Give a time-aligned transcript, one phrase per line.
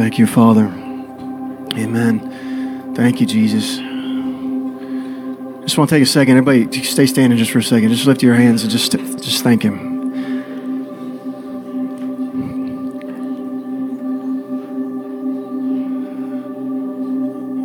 [0.00, 0.64] Thank you, Father.
[1.76, 2.94] Amen.
[2.96, 3.76] Thank you, Jesus.
[5.60, 6.38] Just want to take a second.
[6.38, 7.90] Everybody, stay standing just for a second.
[7.90, 9.74] Just lift your hands and just just thank Him.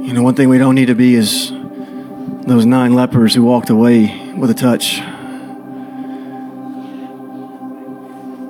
[0.05, 3.69] You know, one thing we don't need to be is those nine lepers who walked
[3.69, 4.99] away with a touch.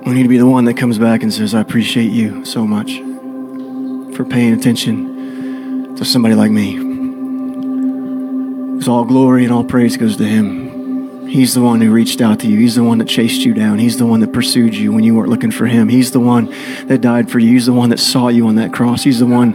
[0.04, 2.66] We need to be the one that comes back and says, I appreciate you so
[2.66, 3.00] much
[4.16, 6.76] for paying attention to somebody like me.
[8.72, 11.28] Because all glory and all praise goes to Him.
[11.28, 12.58] He's the one who reached out to you.
[12.58, 13.78] He's the one that chased you down.
[13.78, 15.88] He's the one that pursued you when you weren't looking for Him.
[15.88, 16.46] He's the one
[16.86, 17.50] that died for you.
[17.50, 19.02] He's the one that saw you on that cross.
[19.02, 19.52] He's the one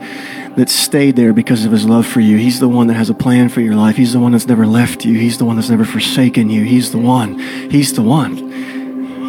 [0.57, 2.37] that stayed there because of His love for you.
[2.37, 3.95] He's the one that has a plan for your life.
[3.95, 5.17] He's the one that's never left you.
[5.17, 6.63] He's the one that's never forsaken you.
[6.63, 7.39] He's the one.
[7.39, 8.51] He's the one.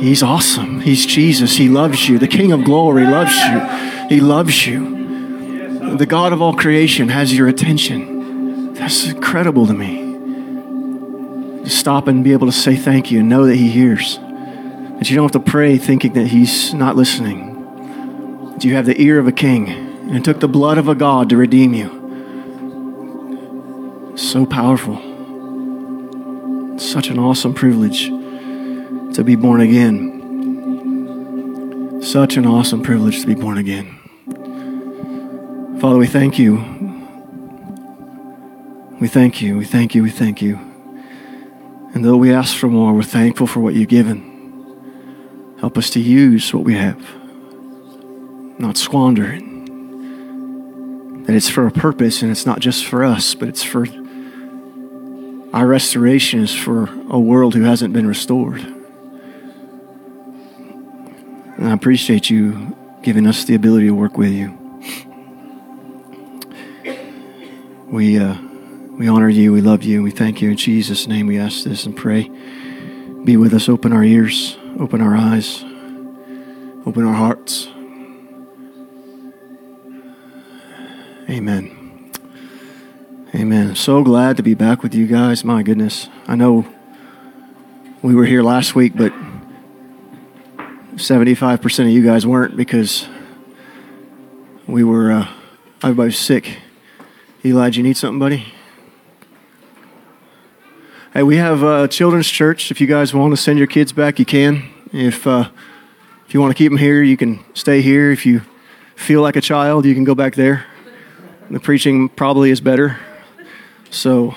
[0.03, 0.81] He's awesome.
[0.81, 1.57] He's Jesus.
[1.57, 2.19] He loves you.
[2.19, 4.09] The King of glory loves you.
[4.09, 5.02] He loves you.
[5.93, 8.73] The God of all creation has your attention.
[8.73, 9.99] That's incredible to me.
[11.65, 14.17] To stop and be able to say thank you and know that He hears.
[14.19, 18.53] That you don't have to pray thinking that He's not listening.
[18.53, 20.95] That you have the ear of a king and it took the blood of a
[20.95, 22.01] God to redeem you.
[24.17, 24.97] So powerful.
[26.79, 30.21] Such an awesome privilege to be born again.
[32.03, 34.02] Such an awesome privilege to be born again.
[35.83, 36.59] Father, we thank you.
[39.01, 39.59] We thank you.
[39.59, 40.05] We thank you.
[40.05, 40.55] We thank you.
[41.93, 45.57] And though we ask for more, we're thankful for what you've given.
[45.59, 47.05] Help us to use what we have,
[48.61, 49.43] not squander it.
[51.27, 53.85] That it's for a purpose and it's not just for us, but it's for
[55.53, 58.61] our restoration is for a world who hasn't been restored.
[61.57, 64.62] And I appreciate you giving us the ability to work with you.
[67.93, 68.39] We, uh,
[68.93, 70.49] we honor you, we love you, we thank you.
[70.49, 72.31] In Jesus' name we ask this and pray.
[73.23, 75.63] Be with us, open our ears, open our eyes,
[76.87, 77.69] open our hearts.
[81.29, 82.11] Amen.
[83.35, 83.77] Amen.
[83.77, 85.45] So glad to be back with you guys.
[85.45, 86.09] My goodness.
[86.27, 86.67] I know
[88.01, 89.13] we were here last week, but
[90.95, 93.07] 75% of you guys weren't because
[94.67, 95.29] we were, uh,
[95.83, 96.57] everybody was sick.
[97.45, 98.55] Eli, do you need something, buddy?
[101.13, 102.71] Hey, we have a children's church.
[102.71, 104.71] If you guys want to send your kids back, you can.
[104.93, 105.51] If, uh,
[106.25, 108.13] if you want to keep them here, you can stay here.
[108.13, 108.43] If you
[108.95, 110.67] feel like a child, you can go back there.
[111.51, 113.01] The preaching probably is better.
[113.91, 114.37] So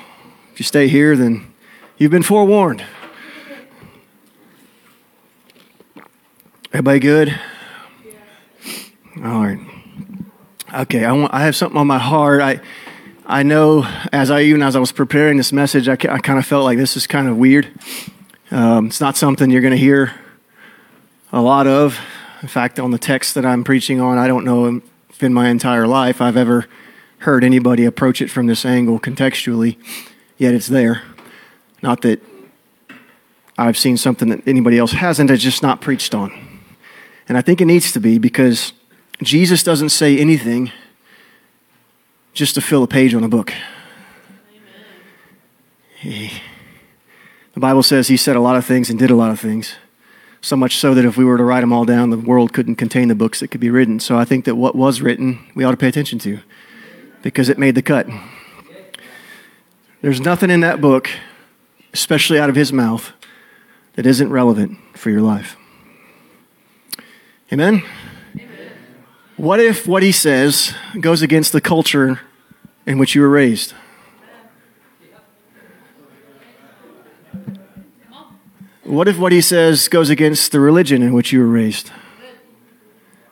[0.51, 1.53] if you stay here, then
[1.99, 2.83] you've been forewarned.
[6.73, 7.39] Everybody good?
[9.17, 9.59] All right.
[10.73, 12.41] Okay, I, want, I have something on my heart.
[12.41, 12.61] I,
[13.27, 16.45] I know as I even as I was preparing this message, I, I kind of
[16.45, 17.67] felt like this is kind of weird.
[18.51, 20.13] Um, it's not something you're going to hear
[21.31, 21.99] a lot of.
[22.43, 25.49] In fact, on the text that I'm preaching on, I don't know if in my
[25.49, 26.67] entire life I've ever
[27.19, 29.77] heard anybody approach it from this angle contextually,
[30.37, 31.01] yet it's there.
[31.81, 32.21] Not that
[33.57, 36.31] I've seen something that anybody else hasn't, it's just not preached on.
[37.27, 38.73] And I think it needs to be because
[39.23, 40.71] Jesus doesn't say anything
[42.35, 43.53] just to fill a page on a book.
[45.99, 46.31] He,
[47.53, 49.75] the Bible says he said a lot of things and did a lot of things.
[50.41, 52.75] So much so that if we were to write them all down, the world couldn't
[52.75, 53.99] contain the books that could be written.
[53.99, 56.39] So I think that what was written, we ought to pay attention to
[57.23, 58.05] because it made the cut.
[60.01, 61.09] There's nothing in that book,
[61.93, 63.13] especially out of his mouth,
[63.93, 65.55] that isn't relevant for your life.
[67.51, 67.75] Amen?
[67.75, 68.04] Amen?
[69.37, 72.21] What if what he says goes against the culture
[72.85, 73.73] in which you were raised?
[78.83, 81.91] What if what he says goes against the religion in which you were raised?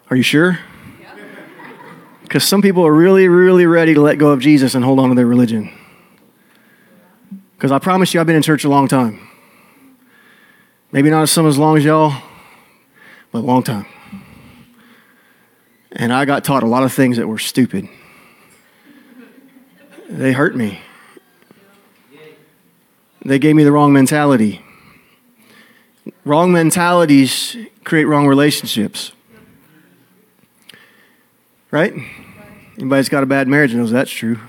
[0.09, 0.59] Are you sure?
[2.23, 5.09] Because some people are really, really ready to let go of Jesus and hold on
[5.09, 5.71] to their religion.
[7.55, 9.25] Because I promise you, I've been in church a long time.
[10.91, 12.13] Maybe not as some as long as y'all,
[13.31, 13.85] but a long time.
[15.93, 17.87] And I got taught a lot of things that were stupid.
[20.09, 20.81] They hurt me.
[23.23, 24.61] They gave me the wrong mentality.
[26.25, 29.13] Wrong mentalities create wrong relationships.
[31.71, 31.93] Right?
[32.77, 34.39] Anybody's got a bad marriage knows that's true.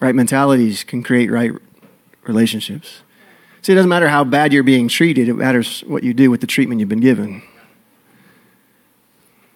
[0.00, 1.52] Right mentalities can create right
[2.24, 3.03] relationships.
[3.64, 6.42] See, it doesn't matter how bad you're being treated, it matters what you do with
[6.42, 7.42] the treatment you've been given.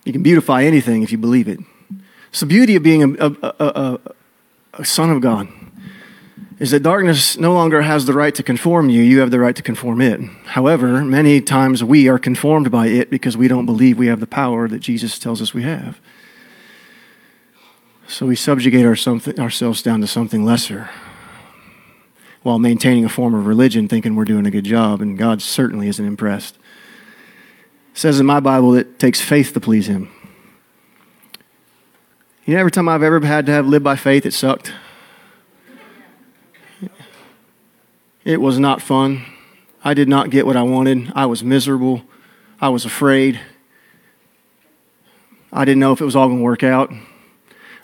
[0.07, 1.61] You can beautify anything if you believe it.
[2.31, 4.01] It's the beauty of being a, a, a,
[4.73, 5.49] a son of God
[6.59, 9.55] is that darkness no longer has the right to conform you, you have the right
[9.55, 10.23] to conform it.
[10.47, 14.27] However, many times we are conformed by it because we don't believe we have the
[14.27, 16.01] power that Jesus tells us we have.
[18.07, 18.97] So we subjugate our
[19.39, 20.89] ourselves down to something lesser
[22.49, 25.87] while maintaining a form of religion, thinking we're doing a good job, and God certainly
[25.87, 26.57] isn't impressed.
[27.93, 30.11] It says in my Bible that it takes faith to please Him.
[32.47, 34.73] You know, every time I've ever had to have lived by faith, it sucked.
[38.25, 39.27] It was not fun.
[39.85, 41.13] I did not get what I wanted.
[41.15, 42.03] I was miserable.
[42.63, 43.39] I was afraid.
[45.53, 46.91] I didn't know if it was all going to work out.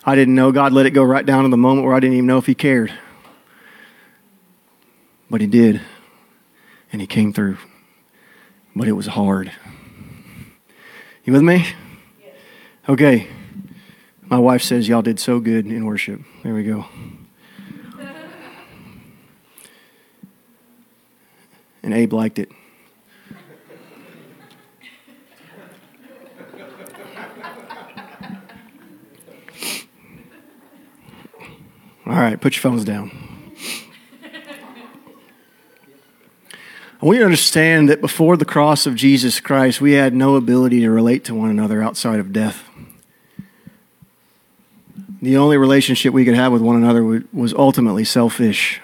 [0.03, 0.51] I didn't know.
[0.51, 2.47] God let it go right down to the moment where I didn't even know if
[2.47, 2.91] He cared.
[5.29, 5.81] But He did.
[6.91, 7.57] And He came through.
[8.75, 9.51] But it was hard.
[11.23, 11.65] You with me?
[12.87, 13.27] Okay.
[14.27, 16.21] My wife says y'all did so good in worship.
[16.43, 16.85] There we go.
[21.83, 22.51] and Abe liked it.
[32.05, 33.24] All right, put your phones down.
[37.01, 41.23] To understand that before the cross of Jesus Christ, we had no ability to relate
[41.25, 42.63] to one another outside of death.
[45.21, 48.81] The only relationship we could have with one another was ultimately selfish.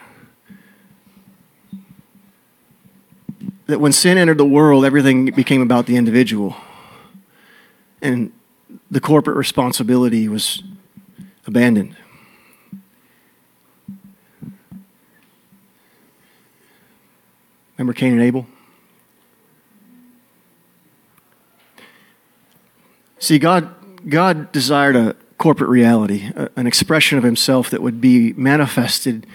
[3.72, 6.58] that when sin entered the world, everything became about the individual.
[8.02, 8.34] And
[8.92, 10.62] the corporate responsibility was
[11.48, 11.96] abandoned.
[17.82, 18.46] Remember Cain and Abel?
[23.18, 23.74] See, God,
[24.08, 29.26] God desired a corporate reality, an expression of himself that would be manifested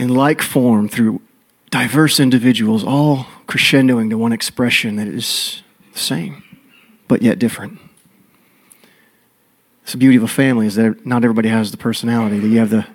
[0.00, 1.22] in like form through
[1.70, 5.62] diverse individuals, all crescendoing to one expression that is
[5.92, 6.42] the same,
[7.06, 7.78] but yet different.
[9.84, 12.40] It's the beauty of a family is that not everybody has the personality.
[12.40, 12.88] That you have the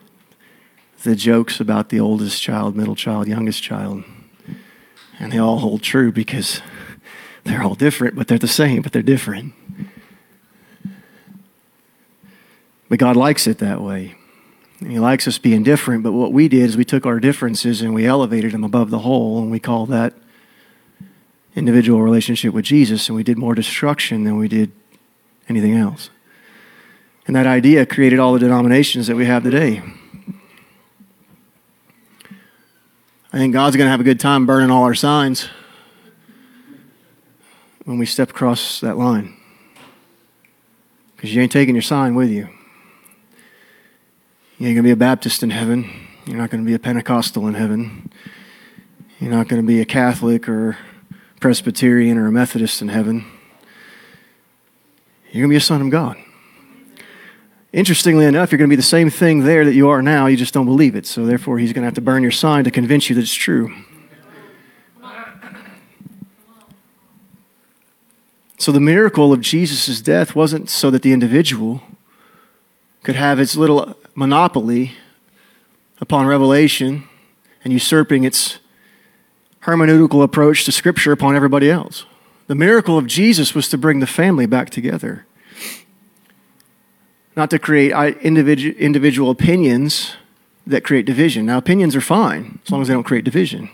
[1.04, 4.04] the jokes about the oldest child, middle child, youngest child,
[5.20, 6.62] and they all hold true because
[7.44, 9.54] they're all different, but they're the same, but they're different.
[12.90, 14.16] But God likes it that way.
[14.80, 17.94] He likes us being different, but what we did is we took our differences and
[17.94, 20.14] we elevated them above the whole, and we call that
[21.56, 24.72] individual relationship with Jesus, and we did more destruction than we did
[25.48, 26.10] anything else.
[27.28, 29.82] And that idea created all the denominations that we have today.
[33.36, 35.50] I think God's going to have a good time burning all our signs
[37.84, 39.36] when we step across that line.
[41.14, 42.48] Because you ain't taking your sign with you.
[44.58, 46.08] You ain't going to be a Baptist in heaven.
[46.26, 48.10] You're not going to be a Pentecostal in heaven.
[49.20, 50.78] You're not going to be a Catholic or
[51.42, 53.26] Presbyterian or a Methodist in heaven.
[55.26, 56.16] You're going to be a son of God.
[57.76, 60.28] Interestingly enough, you're going to be the same thing there that you are now.
[60.28, 61.06] You just don't believe it.
[61.06, 63.34] So, therefore, he's going to have to burn your sign to convince you that it's
[63.34, 63.76] true.
[68.58, 71.82] So, the miracle of Jesus' death wasn't so that the individual
[73.04, 74.94] could have its little monopoly
[76.00, 77.04] upon revelation
[77.66, 78.60] and usurping its
[79.64, 82.06] hermeneutical approach to Scripture upon everybody else.
[82.48, 85.26] The miracle of Jesus was to bring the family back together,
[87.36, 90.16] not to create individual, individual opinions
[90.66, 91.46] that create division.
[91.46, 93.70] Now, opinions are fine as long as they don't create division.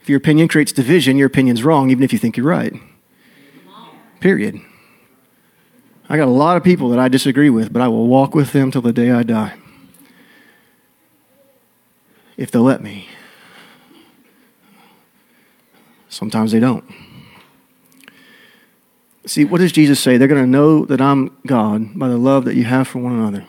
[0.00, 2.74] If your opinion creates division, your opinion's wrong, even if you think you're right.
[4.20, 4.60] Period.
[6.08, 8.52] I got a lot of people that I disagree with, but I will walk with
[8.52, 9.54] them till the day I die.
[12.36, 13.08] If they'll let me.
[16.08, 16.84] Sometimes they don't.
[19.24, 20.16] See, what does Jesus say?
[20.16, 23.12] They're going to know that I'm God by the love that you have for one
[23.12, 23.46] another.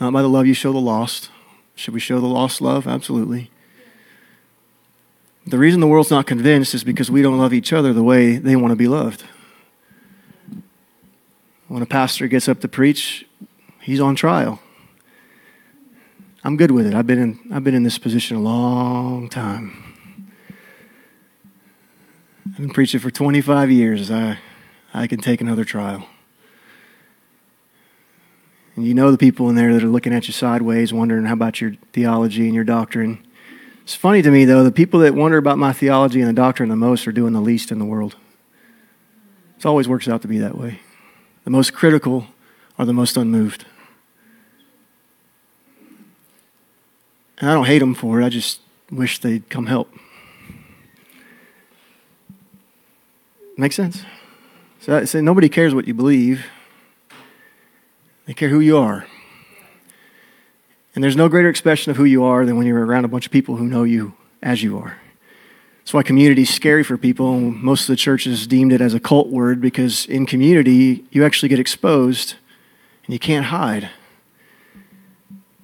[0.00, 1.30] Not by the love you show the lost.
[1.74, 2.86] Should we show the lost love?
[2.86, 3.50] Absolutely.
[5.46, 8.36] The reason the world's not convinced is because we don't love each other the way
[8.36, 9.24] they want to be loved.
[11.68, 13.26] When a pastor gets up to preach,
[13.80, 14.60] he's on trial.
[16.44, 16.94] I'm good with it.
[16.94, 19.83] I've been in, I've been in this position a long time.
[22.46, 24.10] I've been preaching for 25 years.
[24.10, 24.38] I,
[24.92, 26.06] I can take another trial.
[28.76, 31.32] And you know the people in there that are looking at you sideways, wondering how
[31.32, 33.24] about your theology and your doctrine.
[33.82, 36.68] It's funny to me, though, the people that wonder about my theology and the doctrine
[36.68, 38.16] the most are doing the least in the world.
[39.56, 40.80] It always works out to be that way.
[41.44, 42.26] The most critical
[42.78, 43.64] are the most unmoved.
[47.38, 48.60] And I don't hate them for it, I just
[48.90, 49.90] wish they'd come help.
[53.56, 54.02] Make sense?
[54.80, 56.46] So, say nobody cares what you believe,
[58.26, 59.06] they care who you are.
[60.94, 63.26] And there's no greater expression of who you are than when you're around a bunch
[63.26, 64.98] of people who know you as you are.
[65.78, 67.40] That's why community is scary for people.
[67.40, 71.48] Most of the churches deemed it as a cult word because in community, you actually
[71.48, 72.36] get exposed
[73.04, 73.90] and you can't hide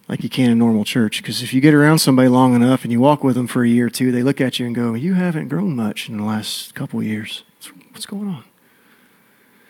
[0.08, 1.22] like you can in normal church.
[1.22, 3.68] Because if you get around somebody long enough and you walk with them for a
[3.68, 6.24] year or two, they look at you and go, You haven't grown much in the
[6.24, 7.44] last couple years.
[7.92, 8.44] What's going on?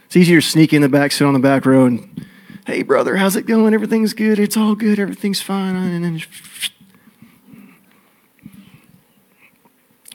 [0.06, 2.26] It's easier to sneak in the back, sit on the back row, and,
[2.66, 3.74] Hey, brother, how's it going?
[3.74, 4.38] Everything's good.
[4.38, 4.98] It's all good.
[4.98, 5.74] Everything's fine.
[5.74, 6.22] And then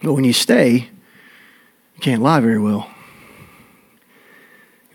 [0.02, 0.90] But when you stay,
[1.96, 2.90] you can't lie very well.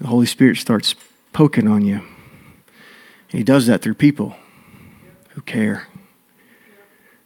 [0.00, 0.94] The Holy Spirit starts
[1.32, 1.96] poking on you.
[1.96, 4.36] And He does that through people
[5.30, 5.88] who care.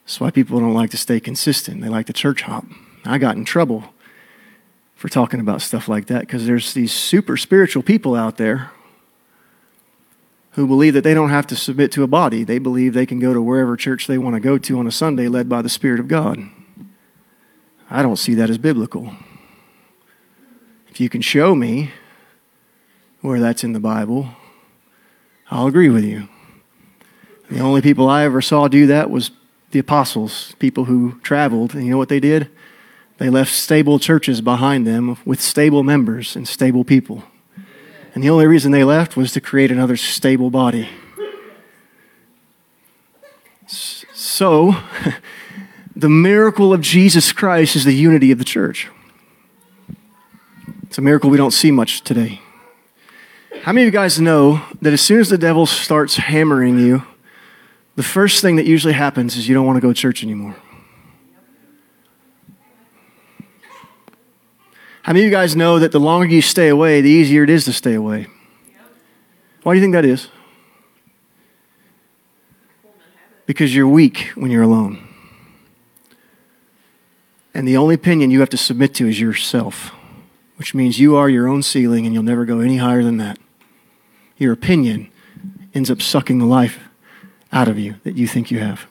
[0.05, 1.83] That's why people don't like to stay consistent.
[1.83, 2.65] They like to church hop.
[3.05, 3.94] I got in trouble
[5.05, 8.71] for talking about stuff like that because there's these super spiritual people out there
[10.53, 12.43] who believe that they don't have to submit to a body.
[12.43, 14.91] They believe they can go to wherever church they want to go to on a
[14.91, 16.49] Sunday led by the Spirit of God.
[17.91, 19.13] I don't see that as biblical.
[20.89, 21.91] If you can show me
[23.21, 24.31] where that's in the Bible,
[25.51, 26.31] I'll agree with you.
[27.51, 29.33] The only people I ever saw do that was
[29.71, 31.75] the apostles, people who traveled.
[31.75, 32.49] And you know what they did?
[33.19, 37.23] They left stable churches behind them with stable members and stable people.
[38.15, 40.89] And the only reason they left was to create another stable body.
[43.67, 44.77] So,
[45.97, 48.89] the miracle of Jesus Christ is the unity of the church.
[50.85, 52.41] It's a miracle we don't see much today.
[53.63, 57.05] How many of you guys know that as soon as the devil starts hammering you,
[57.97, 60.57] the first thing that usually happens is you don't want to go to church anymore?
[65.05, 67.51] How many of you guys know that the longer you stay away, the easier it
[67.51, 68.27] is to stay away?
[69.63, 70.29] Why do you think that is?
[73.45, 75.07] Because you're weak when you're alone.
[77.53, 79.93] And the only opinion you have to submit to is yourself,
[80.57, 83.39] which means you are your own ceiling and you'll never go any higher than that.
[84.39, 85.11] Your opinion
[85.75, 86.81] ends up sucking the life
[87.53, 88.87] out of you that you think you have.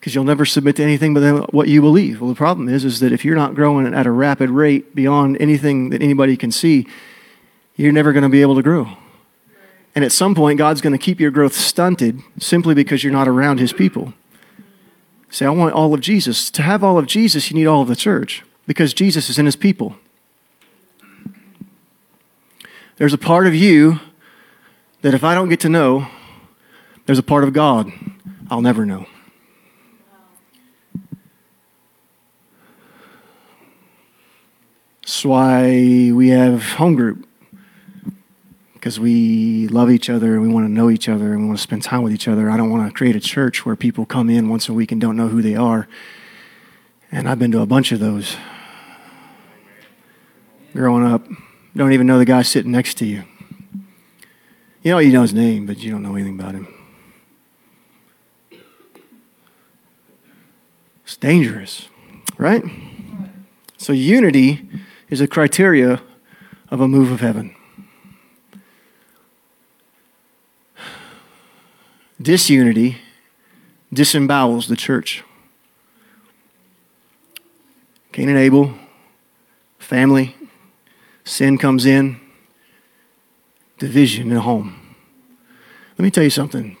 [0.00, 2.22] Because you'll never submit to anything but what you believe.
[2.22, 5.36] Well, the problem is, is that if you're not growing at a rapid rate beyond
[5.38, 6.86] anything that anybody can see,
[7.76, 8.96] you're never going to be able to grow.
[9.94, 13.28] And at some point, God's going to keep your growth stunted simply because you're not
[13.28, 14.14] around His people.
[15.28, 16.50] Say, I want all of Jesus.
[16.52, 19.44] To have all of Jesus, you need all of the church because Jesus is in
[19.44, 19.96] His people.
[22.96, 24.00] There's a part of you
[25.02, 26.08] that if I don't get to know,
[27.04, 27.92] there's a part of God
[28.50, 29.06] I'll never know.
[35.10, 37.26] That's why we have home group.
[38.74, 41.58] Because we love each other and we want to know each other and we want
[41.58, 42.48] to spend time with each other.
[42.48, 45.00] I don't want to create a church where people come in once a week and
[45.00, 45.88] don't know who they are.
[47.10, 48.36] And I've been to a bunch of those.
[50.74, 51.26] Growing up,
[51.74, 53.24] don't even know the guy sitting next to you.
[54.84, 56.72] You know, you know his name, but you don't know anything about him.
[61.02, 61.88] It's dangerous,
[62.38, 62.62] right?
[63.76, 64.68] So, unity
[65.10, 66.00] is a criteria
[66.70, 67.54] of a move of heaven.
[72.22, 72.98] Disunity
[73.92, 75.24] disembowels the church.
[78.12, 78.74] Cain and Abel,
[79.78, 80.36] family,
[81.24, 82.20] sin comes in,
[83.78, 84.76] division in home.
[85.98, 86.76] Let me tell you something.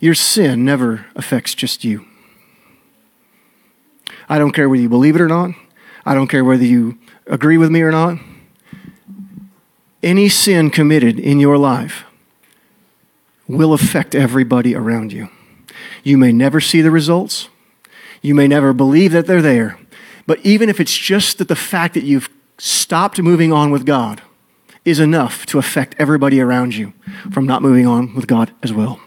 [0.00, 2.06] Your sin never affects just you.
[4.28, 5.50] I don't care whether you believe it or not.
[6.04, 8.18] I don't care whether you agree with me or not?
[10.02, 12.04] Any sin committed in your life
[13.46, 15.28] will affect everybody around you.
[16.02, 17.48] You may never see the results.
[18.22, 19.78] You may never believe that they're there.
[20.26, 24.22] But even if it's just that the fact that you've stopped moving on with God
[24.84, 26.92] is enough to affect everybody around you
[27.32, 29.00] from not moving on with God as well.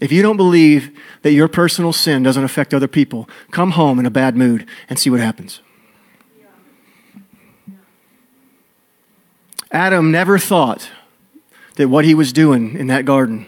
[0.00, 4.06] If you don't believe that your personal sin doesn't affect other people, come home in
[4.06, 5.60] a bad mood and see what happens.
[9.70, 10.90] Adam never thought
[11.74, 13.46] that what he was doing in that garden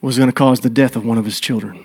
[0.00, 1.84] was going to cause the death of one of his children.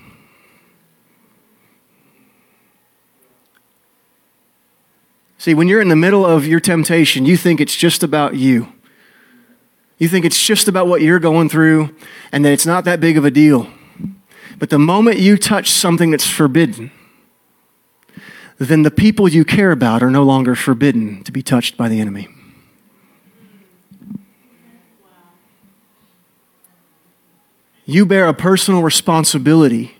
[5.37, 8.73] See, when you're in the middle of your temptation, you think it's just about you.
[9.97, 11.95] You think it's just about what you're going through
[12.31, 13.67] and that it's not that big of a deal.
[14.59, 16.91] But the moment you touch something that's forbidden,
[18.57, 21.99] then the people you care about are no longer forbidden to be touched by the
[21.99, 22.27] enemy.
[27.85, 29.95] You bear a personal responsibility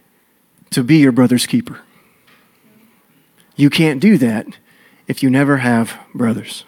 [0.71, 1.79] to be your brother's keeper.
[3.55, 4.45] You can't do that
[5.07, 6.65] if you never have brothers.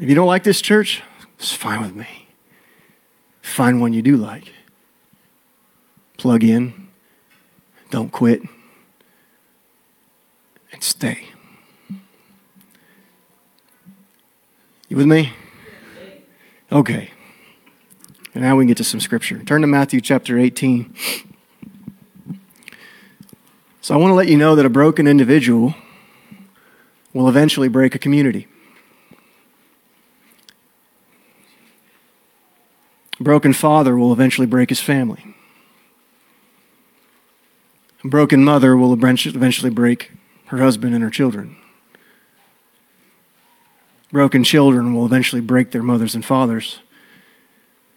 [0.00, 1.02] If you don't like this church,
[1.38, 2.28] it's fine with me.
[3.42, 4.52] Find one you do like.
[6.16, 6.88] Plug in.
[7.90, 8.42] Don't quit.
[10.72, 11.28] And stay.
[14.88, 15.32] You with me?
[16.72, 17.10] Okay.
[18.34, 19.42] And now we can get to some scripture.
[19.44, 20.92] Turn to Matthew chapter 18.
[23.80, 25.74] So I want to let you know that a broken individual
[27.12, 28.48] will eventually break a community.
[33.24, 35.34] Broken father will eventually break his family.
[38.04, 40.12] A broken mother will eventually break
[40.46, 41.56] her husband and her children.
[44.12, 46.80] Broken children will eventually break their mothers and fathers.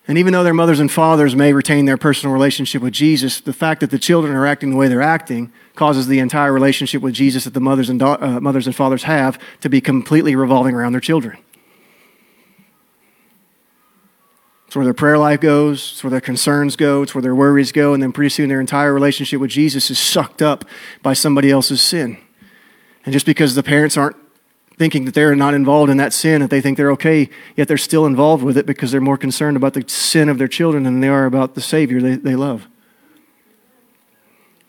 [0.08, 3.52] And even though their mothers and fathers may retain their personal relationship with Jesus, the
[3.52, 7.14] fact that the children are acting the way they're acting causes the entire relationship with
[7.14, 10.94] Jesus that the mothers and, uh, mothers and fathers have to be completely revolving around
[10.94, 11.38] their children.
[14.68, 17.72] It's where their prayer life goes, it's where their concerns go, it's where their worries
[17.72, 20.66] go, and then pretty soon their entire relationship with Jesus is sucked up
[21.02, 22.18] by somebody else's sin.
[23.06, 24.18] And just because the parents aren't
[24.78, 27.78] thinking that they're not involved in that sin, that they think they're okay, yet they're
[27.78, 31.00] still involved with it because they're more concerned about the sin of their children than
[31.00, 32.68] they are about the Savior they, they love.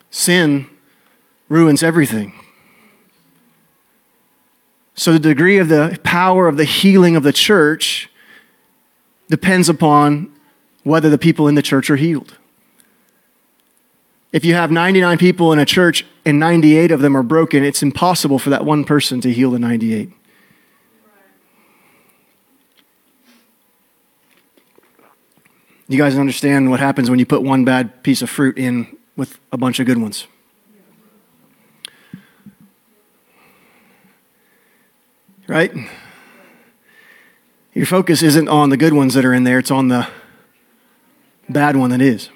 [0.09, 0.69] Sin
[1.49, 2.33] ruins everything.
[4.95, 8.09] So, the degree of the power of the healing of the church
[9.29, 10.33] depends upon
[10.83, 12.37] whether the people in the church are healed.
[14.31, 17.81] If you have 99 people in a church and 98 of them are broken, it's
[17.81, 20.11] impossible for that one person to heal the 98.
[25.87, 29.39] You guys understand what happens when you put one bad piece of fruit in with
[29.51, 30.27] a bunch of good ones?
[35.47, 35.73] Right?
[37.73, 40.07] Your focus isn't on the good ones that are in there, it's on the
[41.47, 42.29] bad one that is.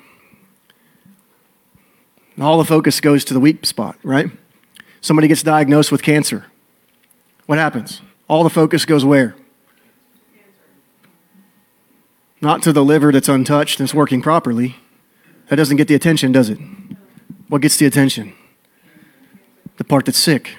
[2.35, 4.31] And all the focus goes to the weak spot, right?
[5.01, 6.45] Somebody gets diagnosed with cancer.
[7.45, 8.01] What happens?
[8.27, 9.35] All the focus goes where?
[12.41, 14.77] Not to the liver that's untouched and it's working properly.
[15.49, 16.59] That doesn't get the attention, does it?
[17.47, 18.33] What gets the attention?
[19.77, 20.55] The part that's sick.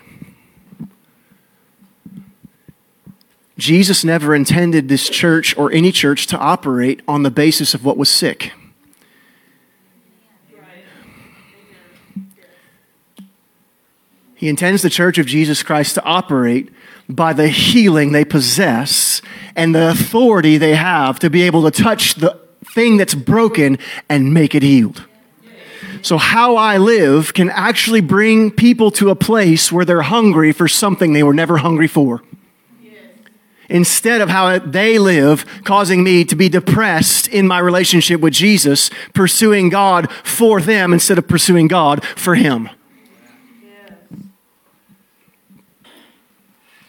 [3.56, 7.96] Jesus never intended this church or any church to operate on the basis of what
[7.96, 8.52] was sick.
[14.34, 16.70] He intends the church of Jesus Christ to operate
[17.08, 19.22] by the healing they possess
[19.54, 22.38] and the authority they have to be able to touch the
[22.74, 25.06] thing that's broken and make it healed.
[26.02, 30.68] So, how I live can actually bring people to a place where they're hungry for
[30.68, 32.22] something they were never hungry for.
[33.68, 38.90] Instead of how they live, causing me to be depressed in my relationship with Jesus,
[39.14, 42.68] pursuing God for them instead of pursuing God for Him.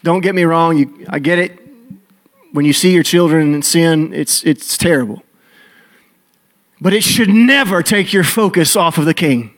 [0.02, 1.58] Don't get me wrong, you, I get it.
[2.52, 5.24] When you see your children in sin, it's, it's terrible.
[6.80, 9.52] But it should never take your focus off of the King.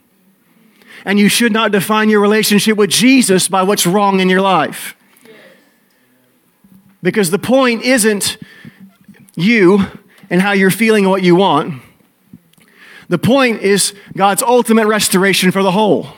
[1.05, 4.97] And you should not define your relationship with Jesus by what's wrong in your life.
[7.03, 8.39] Because the point isn't
[9.37, 9.87] you
[10.31, 11.83] and how you're feeling and what you want.
[13.09, 16.09] The point is God's ultimate restoration for the whole.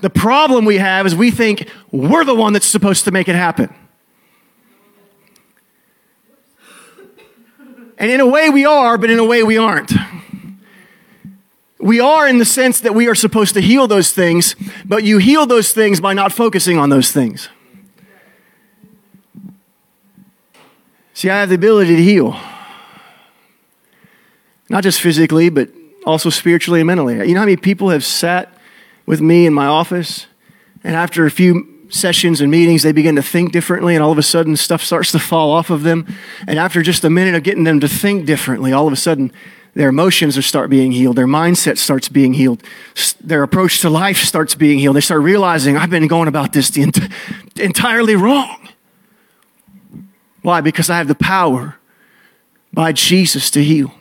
[0.00, 3.34] The problem we have is we think we're the one that's supposed to make it
[3.34, 3.74] happen.
[7.98, 9.92] And in a way we are, but in a way we aren't.
[11.78, 14.54] We are in the sense that we are supposed to heal those things,
[14.84, 17.48] but you heal those things by not focusing on those things.
[21.16, 22.38] See, I have the ability to heal.
[24.68, 25.70] Not just physically, but
[26.04, 27.14] also spiritually and mentally.
[27.26, 28.52] You know how many people have sat
[29.06, 30.26] with me in my office,
[30.84, 34.18] and after a few sessions and meetings, they begin to think differently, and all of
[34.18, 36.06] a sudden stuff starts to fall off of them.
[36.46, 39.32] And after just a minute of getting them to think differently, all of a sudden
[39.72, 42.62] their emotions start being healed, their mindset starts being healed,
[43.22, 44.96] their approach to life starts being healed.
[44.96, 46.98] They start realizing, I've been going about this ent-
[47.56, 48.65] entirely wrong.
[50.46, 50.60] Why?
[50.60, 51.74] Because I have the power
[52.72, 53.92] by Jesus to heal.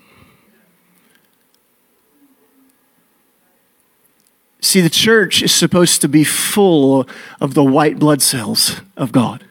[4.62, 7.08] See, the church is supposed to be full
[7.42, 9.44] of the white blood cells of God.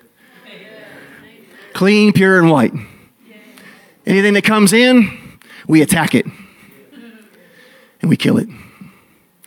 [1.72, 2.74] Clean, pure, and white.
[4.06, 6.26] Anything that comes in, we attack it
[8.02, 8.48] and we kill it.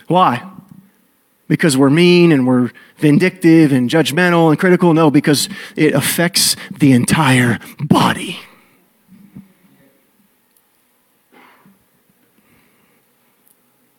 [0.08, 0.46] Why?
[1.48, 4.94] Because we're mean and we're vindictive and judgmental and critical?
[4.94, 8.40] No, because it affects the entire body.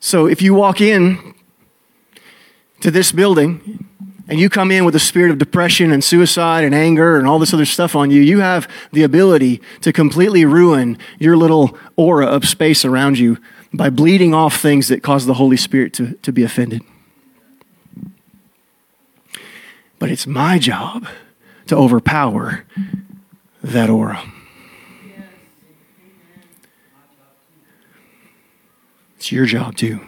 [0.01, 1.35] So if you walk in
[2.81, 3.87] to this building
[4.29, 7.39] and you come in with a spirit of depression and suicide and anger and all
[7.39, 12.27] this other stuff on you, you have the ability to completely ruin your little aura
[12.27, 13.39] of space around you
[13.73, 16.83] by bleeding off things that cause the Holy Spirit to, to be offended.
[19.99, 21.07] But it's my job
[21.67, 22.65] to overpower
[23.63, 24.23] that aura.
[29.17, 30.01] It's your job too.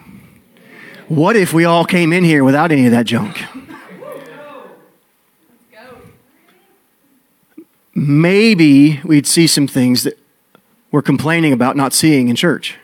[1.08, 3.42] What if we all came in here without any of that junk?
[7.92, 10.18] Maybe we'd see some things that
[10.92, 12.78] we're complaining about not seeing in church.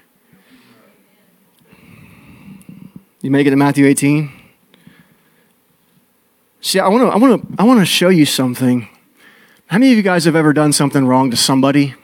[3.22, 4.35] You make it to Matthew 18?
[6.66, 8.88] See, I want to I want to I want to show you something.
[9.68, 11.94] How many of you guys have ever done something wrong to somebody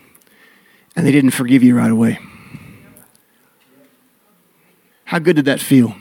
[0.94, 2.20] and they didn't forgive you right away?
[5.02, 5.96] How good did that feel?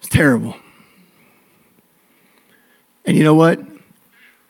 [0.00, 0.56] It's terrible.
[3.04, 3.60] And you know what?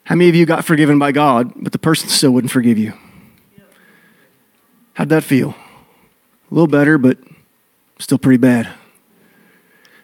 [0.05, 2.93] How many of you got forgiven by God, but the person still wouldn't forgive you?
[4.93, 5.49] How'd that feel?
[6.49, 7.19] A little better, but
[7.99, 8.80] still pretty bad.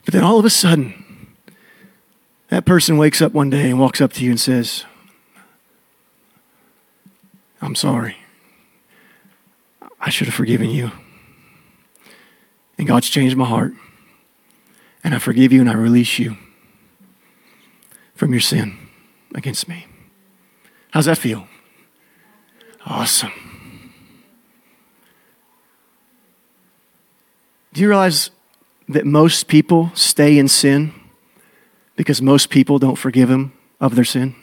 [0.08, 1.04] But then all of a sudden,
[2.48, 4.86] that person wakes up one day and walks up to you and says,
[7.62, 8.16] I'm sorry.
[10.00, 10.92] I should have forgiven you.
[12.78, 13.74] And God's changed my heart.
[15.04, 16.38] And I forgive you and I release you
[18.16, 18.78] from your sin
[19.36, 19.88] against me.
[20.92, 21.50] How's that feel?
[22.86, 23.34] Awesome.
[27.74, 28.30] Do you realize
[28.90, 30.94] that most people stay in sin
[31.96, 34.36] because most people don't forgive them of their sin?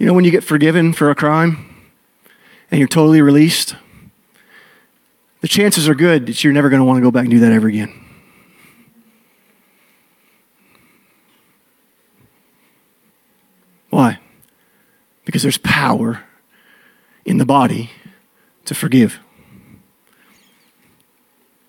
[0.00, 1.66] You know, when you get forgiven for a crime
[2.70, 3.76] and you're totally released,
[5.42, 7.38] the chances are good that you're never going to want to go back and do
[7.40, 8.09] that ever again.
[13.90, 14.18] Why?
[15.24, 16.24] Because there's power
[17.24, 17.90] in the body
[18.64, 19.20] to forgive.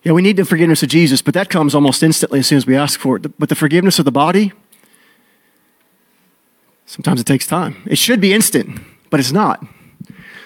[0.03, 2.65] Yeah, we need the forgiveness of Jesus, but that comes almost instantly as soon as
[2.65, 3.37] we ask for it.
[3.37, 4.53] But the forgiveness of the body,
[6.91, 7.81] Sometimes it takes time.
[7.85, 9.65] It should be instant, but it's not.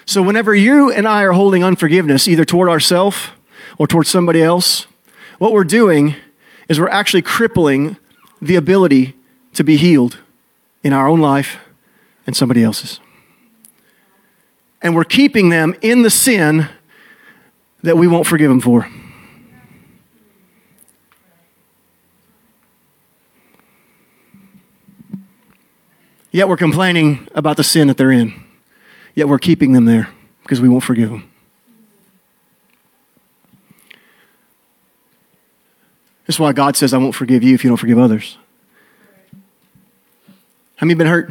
[0.04, 3.30] So, whenever you and I are holding unforgiveness, either toward ourselves
[3.78, 4.86] or toward somebody else,
[5.38, 6.14] what we're doing
[6.68, 7.96] is we're actually crippling
[8.40, 9.16] the ability
[9.54, 10.18] to be healed
[10.84, 11.58] in our own life
[12.26, 13.00] and somebody else's.
[14.82, 16.68] And we're keeping them in the sin
[17.82, 18.88] that we won't forgive them for.
[26.30, 28.34] Yet we're complaining about the sin that they're in.
[29.14, 30.10] Yet we're keeping them there
[30.42, 31.30] because we won't forgive them.
[36.26, 38.36] That's why God says, I won't forgive you if you don't forgive others.
[40.76, 41.30] How you been hurt?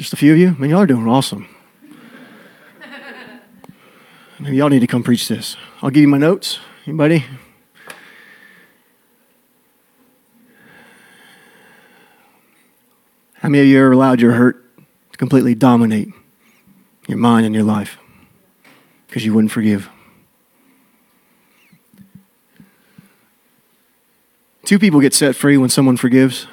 [0.00, 0.56] Just a few of you?
[0.58, 1.46] Man, y'all are doing awesome.
[4.40, 5.58] Maybe y'all need to come preach this.
[5.82, 6.58] I'll give you my notes.
[6.86, 7.26] Anybody?
[13.34, 14.64] How many of you ever allowed your hurt
[15.12, 16.08] to completely dominate
[17.06, 17.98] your mind and your life
[19.06, 19.90] because you wouldn't forgive?
[24.64, 26.46] Two people get set free when someone forgives.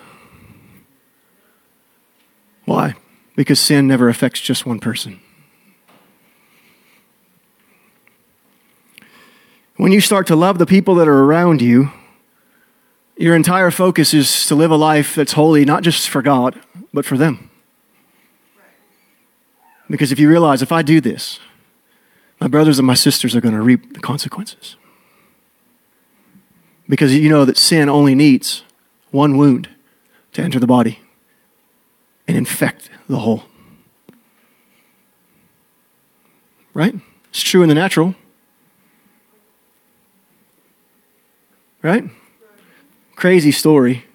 [2.66, 2.96] Why?
[3.38, 5.22] Because sin never affects just one person.
[9.76, 11.92] When you start to love the people that are around you,
[13.16, 16.60] your entire focus is to live a life that's holy, not just for God,
[16.92, 17.52] but for them.
[19.88, 21.40] Because if you realize if I do this,
[22.42, 24.78] my brothers and my sisters are going to reap the consequences.
[26.90, 28.64] Because you know that sin only needs
[29.12, 29.70] one wound
[30.34, 31.02] to enter the body
[32.28, 33.44] and infect the whole.
[36.74, 36.96] Right?
[37.30, 38.16] It's true in the natural.
[41.82, 42.04] Right?
[43.16, 44.06] Crazy story.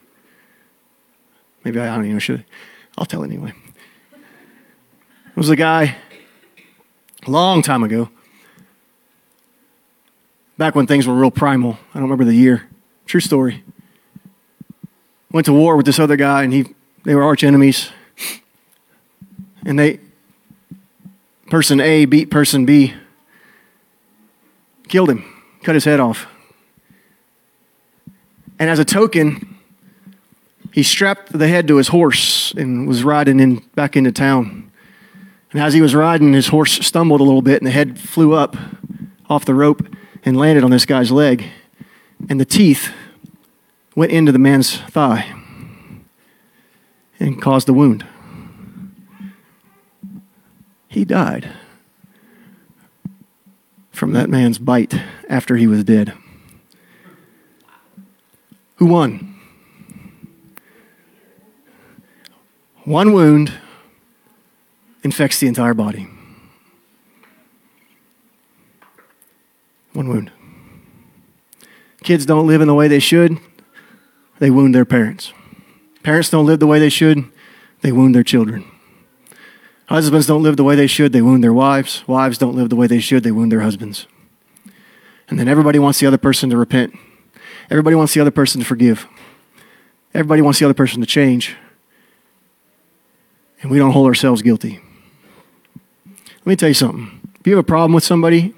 [1.64, 2.44] Maybe I, don't even should.
[2.98, 3.52] I'll tell anyway.
[4.12, 5.96] It was a guy
[7.26, 8.10] a long time ago,
[10.58, 11.78] back when things were real primal.
[11.90, 12.68] I don't remember the year.
[13.06, 13.62] True story.
[15.30, 16.66] Went to war with this other guy, and he,
[17.04, 17.90] they were arch enemies.
[19.64, 20.00] And they,
[21.50, 22.94] person A beat person B,
[24.88, 25.24] killed him,
[25.62, 26.26] cut his head off.
[28.58, 29.58] And as a token,
[30.72, 34.70] he strapped the head to his horse and was riding in, back into town.
[35.52, 38.32] And as he was riding, his horse stumbled a little bit and the head flew
[38.32, 38.56] up
[39.28, 39.86] off the rope
[40.24, 41.44] and landed on this guy's leg.
[42.28, 42.92] And the teeth
[43.94, 45.32] went into the man's thigh
[47.18, 48.06] and caused the wound.
[50.92, 51.50] He died
[53.92, 54.94] from that man's bite
[55.26, 56.12] after he was dead.
[58.76, 59.40] Who won?
[62.84, 63.54] One wound
[65.02, 66.08] infects the entire body.
[69.94, 70.30] One wound.
[72.04, 73.38] Kids don't live in the way they should,
[74.40, 75.32] they wound their parents.
[76.02, 77.24] Parents don't live the way they should,
[77.80, 78.71] they wound their children.
[79.86, 82.06] Husbands don't live the way they should, they wound their wives.
[82.06, 84.06] Wives don't live the way they should, they wound their husbands.
[85.28, 86.94] And then everybody wants the other person to repent.
[87.70, 89.06] Everybody wants the other person to forgive.
[90.14, 91.56] Everybody wants the other person to change.
[93.62, 94.80] And we don't hold ourselves guilty.
[96.06, 97.20] Let me tell you something.
[97.40, 98.54] If you have a problem with somebody,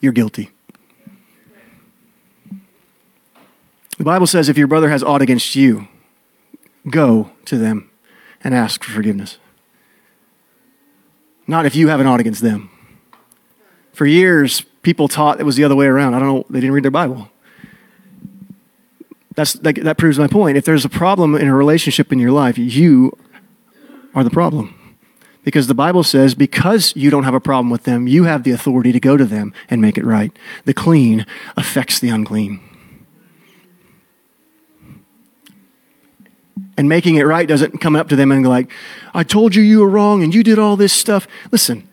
[0.00, 0.50] you're guilty.
[3.98, 5.88] The Bible says if your brother has aught against you,
[6.90, 7.90] go to them
[8.42, 9.38] and ask for forgiveness.
[11.46, 12.70] Not if you have an ought against them.
[13.92, 16.14] For years, people taught it was the other way around.
[16.14, 17.30] I don't know, they didn't read their Bible.
[19.34, 20.56] That's, that, that proves my point.
[20.56, 23.16] If there's a problem in a relationship in your life, you
[24.14, 24.78] are the problem.
[25.42, 28.52] Because the Bible says, because you don't have a problem with them, you have the
[28.52, 30.32] authority to go to them and make it right.
[30.64, 31.26] The clean
[31.56, 32.60] affects the unclean.
[36.76, 38.70] And making it right doesn't come up to them and go like,
[39.12, 41.26] I told you you were wrong and you did all this stuff.
[41.52, 41.88] Listen,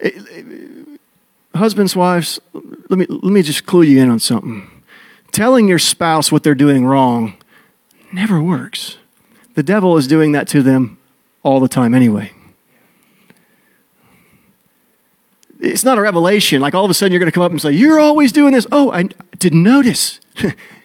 [0.00, 1.00] it, it,
[1.54, 2.40] husbands, wives,
[2.88, 4.70] let me, let me just clue you in on something.
[5.32, 7.36] Telling your spouse what they're doing wrong
[8.12, 8.96] never works.
[9.54, 10.98] The devil is doing that to them
[11.42, 12.32] all the time anyway.
[15.60, 16.60] It's not a revelation.
[16.60, 18.52] Like all of a sudden you're going to come up and say, You're always doing
[18.52, 18.66] this.
[18.70, 19.04] Oh, I
[19.38, 20.20] didn't notice.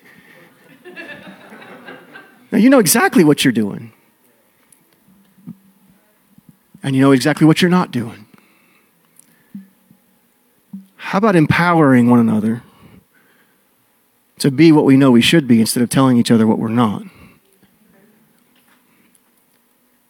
[2.51, 3.93] now you know exactly what you're doing.
[6.83, 8.25] And you know exactly what you're not doing.
[10.95, 12.63] How about empowering one another
[14.39, 16.69] to be what we know we should be instead of telling each other what we're
[16.69, 17.03] not?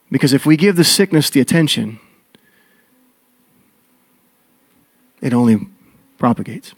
[0.10, 2.00] Because if we give the sickness the attention,
[5.22, 5.68] it only
[6.18, 6.74] propagates.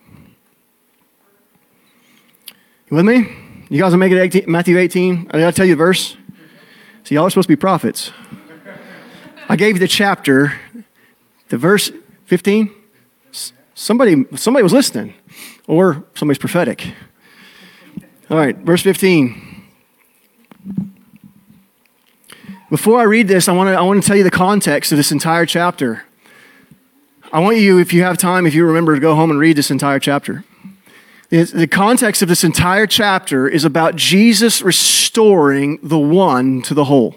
[2.90, 3.43] You with me?
[3.74, 5.32] You guys will make it 18, Matthew 18?
[5.32, 6.16] I gotta tell you the verse.
[7.04, 8.12] See, y'all are supposed to be prophets.
[9.50, 10.54] I gave you the chapter,
[11.50, 11.92] the verse
[12.26, 12.70] 15.
[13.74, 15.16] Somebody, somebody was listening,
[15.66, 16.94] or somebody's prophetic.
[18.30, 19.66] All right, verse 15.
[22.70, 25.00] Before I read this, I want to I want to tell you the context of
[25.00, 26.04] this entire chapter.
[27.32, 29.56] I want you, if you have time, if you remember, to go home and read
[29.56, 30.44] this entire chapter.
[31.34, 37.16] The context of this entire chapter is about Jesus restoring the one to the whole.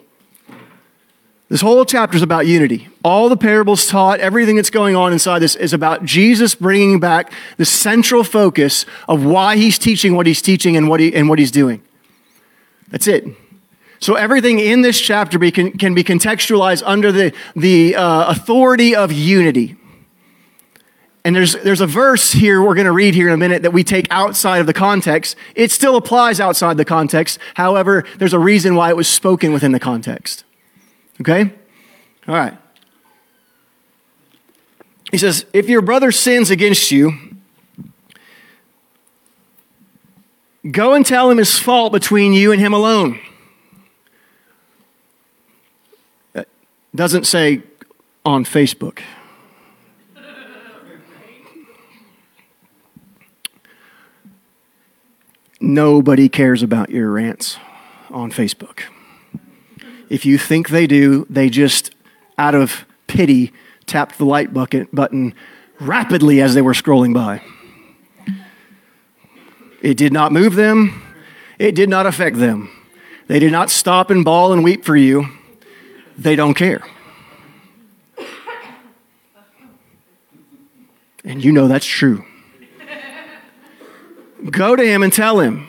[1.51, 2.89] This whole chapter is about unity.
[3.05, 7.31] All the parables taught, everything that's going on inside this is about Jesus bringing back
[7.59, 11.39] the central focus of why he's teaching what he's teaching and what, he, and what
[11.39, 11.83] he's doing.
[12.89, 13.27] That's it.
[13.99, 18.97] So everything in this chapter be, can, can, be contextualized under the, the uh, authority
[18.97, 19.77] of unity.
[21.27, 23.73] And there's, there's a verse here we're going to read here in a minute that
[23.73, 25.35] we take outside of the context.
[25.57, 27.41] It still applies outside the context.
[27.55, 30.45] However, there's a reason why it was spoken within the context.
[31.21, 31.53] Okay?
[32.29, 32.57] All right.
[35.11, 37.15] He says, If your brother sins against you,
[40.71, 43.19] go and tell him his fault between you and him alone.
[46.95, 47.65] doesn't say
[48.25, 49.01] on Facebook.
[55.61, 57.59] Nobody cares about your rants
[58.11, 58.81] on Facebook.
[60.09, 61.95] If you think they do, they just,
[62.39, 63.53] out of pity,
[63.87, 65.35] tapped the like bucket button
[65.81, 67.43] rapidly as they were scrolling by.
[69.83, 71.03] It did not move them,
[71.59, 72.71] it did not affect them.
[73.29, 75.27] They did not stop and bawl and weep for you.
[76.17, 76.83] They don't care.
[81.25, 82.25] And you know that's true.
[84.51, 85.69] Go to him and tell him.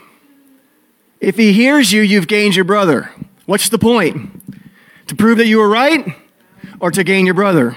[1.20, 3.12] If he hears you, you've gained your brother.
[3.46, 4.44] What's the point?
[5.08, 6.16] To prove that you were right
[6.80, 7.76] or to gain your brother?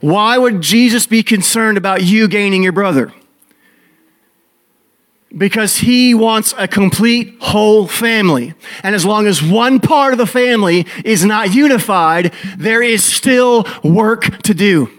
[0.00, 3.12] Why would Jesus be concerned about you gaining your brother?
[5.36, 8.54] Because he wants a complete whole family.
[8.82, 13.66] And as long as one part of the family is not unified, there is still
[13.84, 14.90] work to do.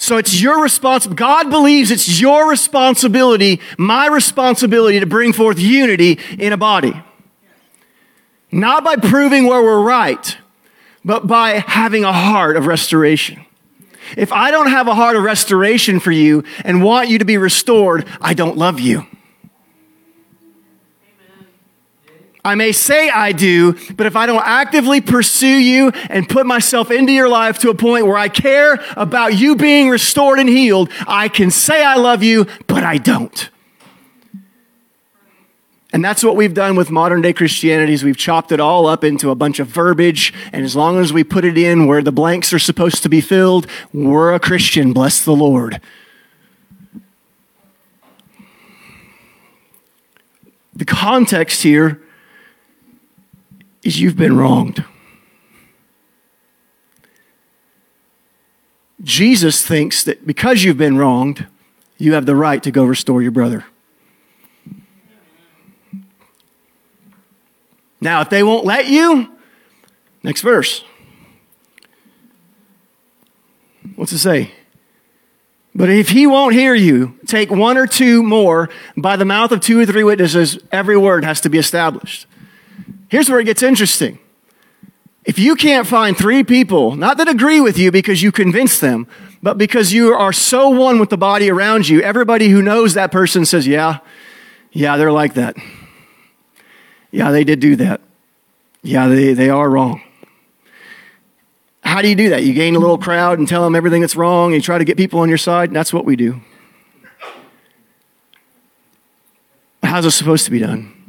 [0.00, 1.18] So it's your responsibility.
[1.18, 7.00] God believes it's your responsibility, my responsibility to bring forth unity in a body.
[8.50, 10.38] Not by proving where we're right,
[11.04, 13.44] but by having a heart of restoration.
[14.16, 17.36] If I don't have a heart of restoration for you and want you to be
[17.36, 19.06] restored, I don't love you.
[22.44, 26.90] I may say I do, but if I don't actively pursue you and put myself
[26.90, 30.90] into your life to a point where I care about you being restored and healed,
[31.06, 33.50] I can say I love you, but I don't.
[35.92, 39.02] And that's what we've done with modern day Christianity is we've chopped it all up
[39.02, 40.32] into a bunch of verbiage.
[40.52, 43.20] And as long as we put it in where the blanks are supposed to be
[43.20, 44.92] filled, we're a Christian.
[44.92, 45.80] Bless the Lord.
[50.72, 52.00] The context here
[53.82, 54.84] is you've been wronged.
[59.02, 61.46] Jesus thinks that because you've been wronged,
[61.96, 63.64] you have the right to go restore your brother.
[68.00, 69.30] Now, if they won't let you,
[70.22, 70.84] next verse.
[73.96, 74.52] What's it say?
[75.74, 78.68] But if he won't hear you, take one or two more.
[78.96, 82.26] By the mouth of two or three witnesses, every word has to be established.
[83.10, 84.18] Here's where it gets interesting.
[85.24, 89.06] If you can't find three people, not that agree with you because you convince them,
[89.42, 93.12] but because you are so one with the body around you, everybody who knows that
[93.12, 93.98] person says, Yeah,
[94.72, 95.56] yeah, they're like that.
[97.10, 98.00] Yeah, they did do that.
[98.82, 100.00] Yeah, they, they are wrong.
[101.82, 102.44] How do you do that?
[102.44, 104.84] You gain a little crowd and tell them everything that's wrong, and you try to
[104.84, 105.72] get people on your side.
[105.72, 106.40] That's what we do.
[109.82, 110.99] How's it supposed to be done?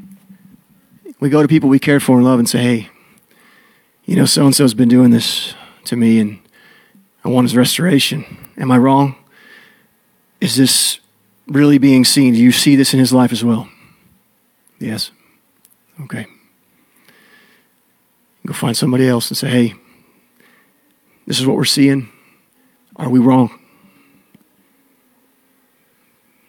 [1.21, 2.89] We go to people we cared for and love and say, hey,
[4.05, 5.53] you know, so and so's been doing this
[5.85, 6.39] to me and
[7.23, 8.25] I want his restoration.
[8.57, 9.15] Am I wrong?
[10.41, 10.99] Is this
[11.47, 12.33] really being seen?
[12.33, 13.69] Do you see this in his life as well?
[14.79, 15.11] Yes.
[16.01, 16.25] Okay.
[18.47, 19.75] Go find somebody else and say, hey,
[21.27, 22.09] this is what we're seeing.
[22.95, 23.59] Are we wrong?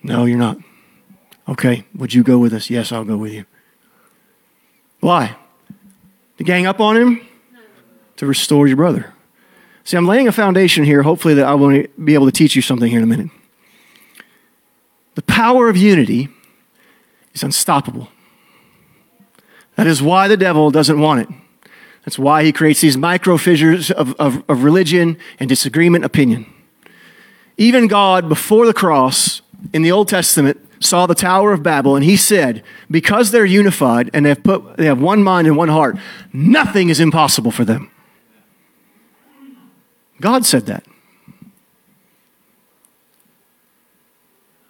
[0.03, 0.57] No, you're not.
[1.47, 1.85] Okay.
[1.95, 2.71] Would you go with us?
[2.71, 3.45] Yes, I'll go with you.
[5.03, 5.37] Why?
[6.39, 7.21] To gang up on him?
[8.17, 9.13] To restore your brother.
[9.83, 12.63] See, I'm laying a foundation here, hopefully, that I will be able to teach you
[12.63, 13.31] something here in a minute.
[15.17, 16.29] The power of unity
[17.35, 18.09] is unstoppable.
[19.75, 21.29] That is why the devil doesn't want it.
[22.05, 26.47] That's why he creates these micro fissures of, of, of religion and disagreement, opinion.
[27.57, 32.05] Even God, before the cross in the Old Testament, saw the Tower of Babel, and
[32.05, 35.97] he said, Because they're unified and they've put, they have one mind and one heart,
[36.33, 37.91] nothing is impossible for them.
[40.21, 40.85] God said that.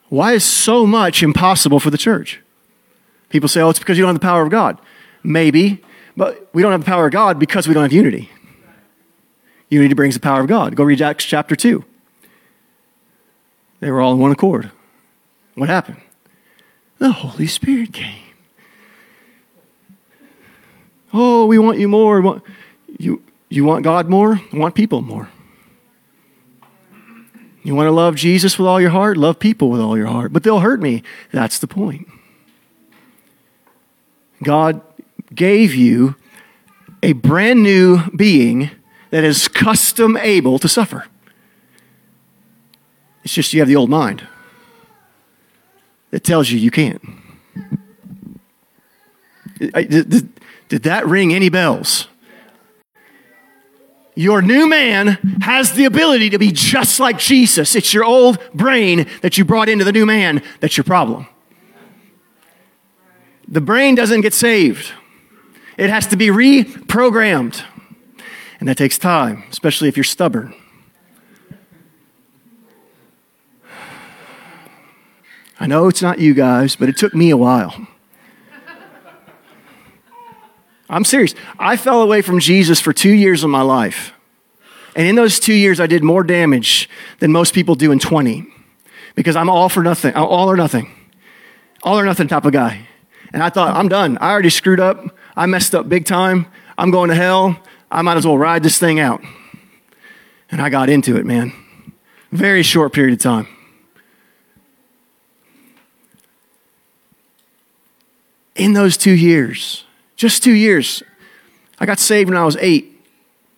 [0.08, 2.40] Why is so much impossible for the church?
[3.30, 4.78] People say, oh, it's because you don't have the power of God.
[5.22, 5.82] Maybe,
[6.16, 8.30] but we don't have the power of God because we don't have unity.
[9.70, 10.76] Unity brings the power of God.
[10.76, 11.82] Go read Acts chapter 2.
[13.80, 14.70] They were all in one accord.
[15.55, 16.00] What happened?
[16.98, 18.22] The Holy Spirit came.
[21.12, 22.42] Oh, we want you more.
[22.98, 24.40] You, you want God more?
[24.53, 25.28] want people more.
[27.64, 29.16] You want to love Jesus with all your heart?
[29.16, 30.32] Love people with all your heart.
[30.32, 31.03] But they'll hurt me.
[31.32, 32.09] That's the point.
[34.42, 34.80] God
[35.34, 36.16] gave you
[37.03, 38.70] a brand new being
[39.11, 41.07] that is custom able to suffer.
[43.22, 44.26] It's just you have the old mind
[46.12, 47.02] that tells you you can't.
[49.58, 52.06] Did, did, did that ring any bells?
[54.14, 57.74] Your new man has the ability to be just like Jesus.
[57.74, 61.26] It's your old brain that you brought into the new man that's your problem.
[63.48, 64.92] The brain doesn't get saved,
[65.76, 67.62] it has to be reprogrammed.
[68.60, 70.54] And that takes time, especially if you're stubborn.
[75.62, 77.86] I know it's not you guys, but it took me a while.
[80.90, 81.36] I'm serious.
[81.56, 84.12] I fell away from Jesus for two years of my life.
[84.96, 86.90] And in those two years, I did more damage
[87.20, 88.44] than most people do in 20
[89.14, 90.90] because I'm all for nothing, all or nothing,
[91.84, 92.88] all or nothing type of guy.
[93.32, 94.18] And I thought, I'm done.
[94.20, 95.16] I already screwed up.
[95.36, 96.46] I messed up big time.
[96.76, 97.56] I'm going to hell.
[97.88, 99.22] I might as well ride this thing out.
[100.50, 101.52] And I got into it, man.
[102.32, 103.46] Very short period of time.
[108.62, 109.84] In those two years,
[110.14, 111.02] just two years.
[111.80, 113.04] I got saved when I was eight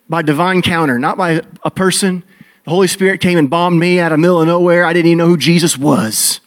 [0.09, 2.23] by divine counter, not by a person.
[2.63, 4.83] The Holy Spirit came and bombed me out of middle of nowhere.
[4.83, 6.39] I didn't even know who Jesus was.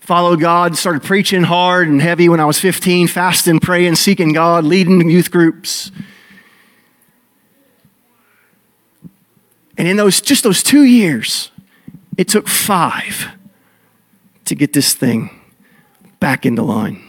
[0.00, 4.64] Followed God, started preaching hard and heavy when I was 15, fasting, praying, seeking God,
[4.64, 5.92] leading youth groups.
[9.76, 11.50] And in those just those two years,
[12.16, 13.35] it took five
[14.46, 15.30] to get this thing
[16.18, 17.02] back into line.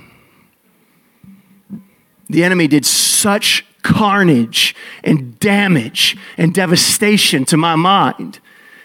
[2.30, 8.40] The enemy did such carnage and damage and devastation to my mind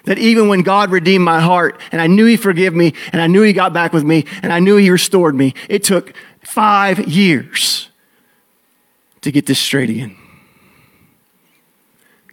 [0.05, 3.27] that even when God redeemed my heart and I knew He forgave me and I
[3.27, 7.07] knew He got back with me and I knew He restored me, it took five
[7.09, 7.89] years
[9.23, 10.17] to get this straight again.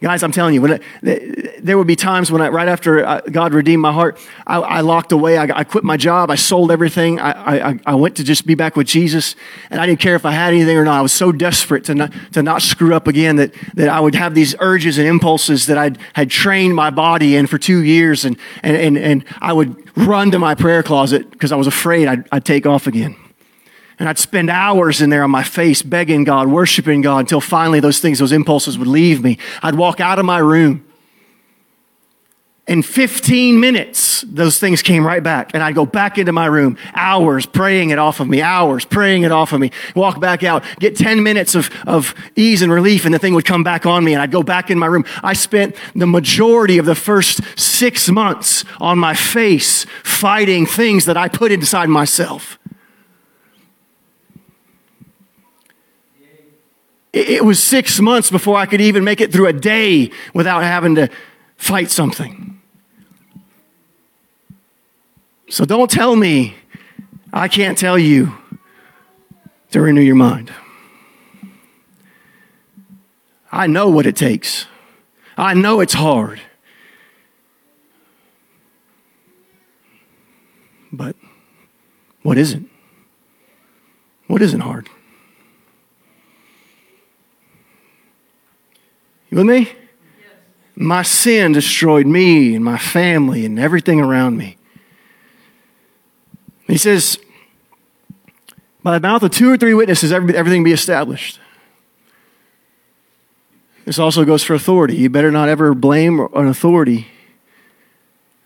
[0.02, 3.20] Guys, I'm telling you, when it, there would be times when I, right after uh,
[3.20, 5.36] God redeemed my heart, I, I locked away.
[5.36, 6.30] I, I, quit my job.
[6.30, 7.20] I sold everything.
[7.20, 9.36] I, I, went to just be back with Jesus,
[9.68, 10.98] and I didn't care if I had anything or not.
[10.98, 14.14] I was so desperate to not, to not screw up again that, that I would
[14.14, 18.24] have these urges and impulses that I had trained my body in for two years,
[18.24, 22.08] and, and, and, and I would run to my prayer closet because I was afraid
[22.08, 23.16] I'd, I'd take off again.
[24.00, 27.80] And I'd spend hours in there on my face begging God, worshiping God until finally
[27.80, 29.36] those things, those impulses would leave me.
[29.62, 30.86] I'd walk out of my room.
[32.66, 35.50] In 15 minutes, those things came right back.
[35.52, 39.24] And I'd go back into my room, hours praying it off of me, hours praying
[39.24, 43.04] it off of me, walk back out, get 10 minutes of, of ease and relief,
[43.04, 45.04] and the thing would come back on me, and I'd go back in my room.
[45.22, 51.18] I spent the majority of the first six months on my face fighting things that
[51.18, 52.59] I put inside myself.
[57.12, 60.94] It was six months before I could even make it through a day without having
[60.94, 61.08] to
[61.56, 62.60] fight something.
[65.48, 66.54] So don't tell me
[67.32, 68.32] I can't tell you
[69.72, 70.52] to renew your mind.
[73.50, 74.66] I know what it takes.
[75.36, 76.40] I know it's hard.
[80.92, 81.16] But
[82.22, 82.70] what isn't?
[84.28, 84.88] What isn't hard?
[89.30, 89.72] You with me?
[90.76, 94.56] My sin destroyed me and my family and everything around me.
[96.66, 97.18] He says,
[98.82, 101.38] by the mouth of two or three witnesses, everything be established.
[103.84, 104.96] This also goes for authority.
[104.96, 107.08] You better not ever blame an authority,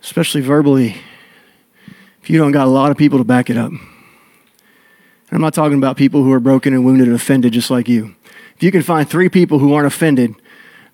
[0.03, 0.97] especially verbally,
[2.23, 3.73] if you don't got a lot of people to back it up.
[5.31, 8.15] I'm not talking about people who are broken and wounded and offended just like you.
[8.57, 10.35] If you can find three people who aren't offended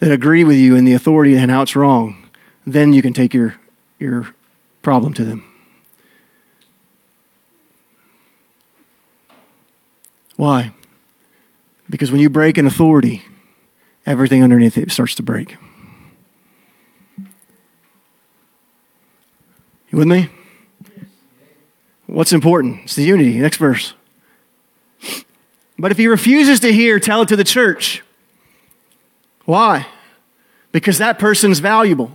[0.00, 2.16] that agree with you in the authority and how it's wrong,
[2.66, 3.56] then you can take your,
[3.98, 4.34] your
[4.82, 5.44] problem to them.
[10.36, 10.72] Why?
[11.88, 13.22] Because when you break an authority,
[14.06, 15.56] everything underneath it starts to break.
[19.90, 20.30] You with me?
[22.06, 22.80] What's important?
[22.84, 23.38] It's the unity.
[23.38, 23.92] Next verse.
[25.78, 28.02] But if he refuses to hear, tell it to the church.
[29.44, 29.86] Why?
[30.72, 32.12] Because that person's valuable.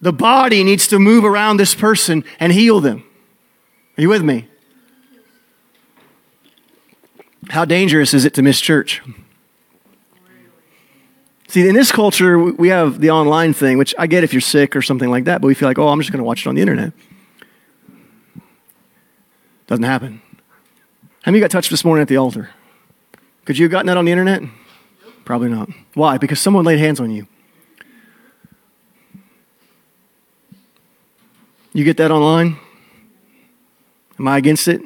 [0.00, 3.04] The body needs to move around this person and heal them.
[3.96, 4.48] Are you with me?
[7.50, 9.02] How dangerous is it to miss church?
[11.48, 14.76] See, in this culture, we have the online thing, which I get if you're sick
[14.76, 16.48] or something like that, but we feel like, oh, I'm just going to watch it
[16.48, 16.92] on the internet.
[19.66, 20.20] Doesn't happen.
[21.22, 22.50] How many got touched this morning at the altar?
[23.48, 24.42] Could you have gotten that on the internet?
[25.24, 25.70] Probably not.
[25.94, 26.18] Why?
[26.18, 27.26] Because someone laid hands on you.
[31.72, 32.58] You get that online?
[34.18, 34.82] Am I against it?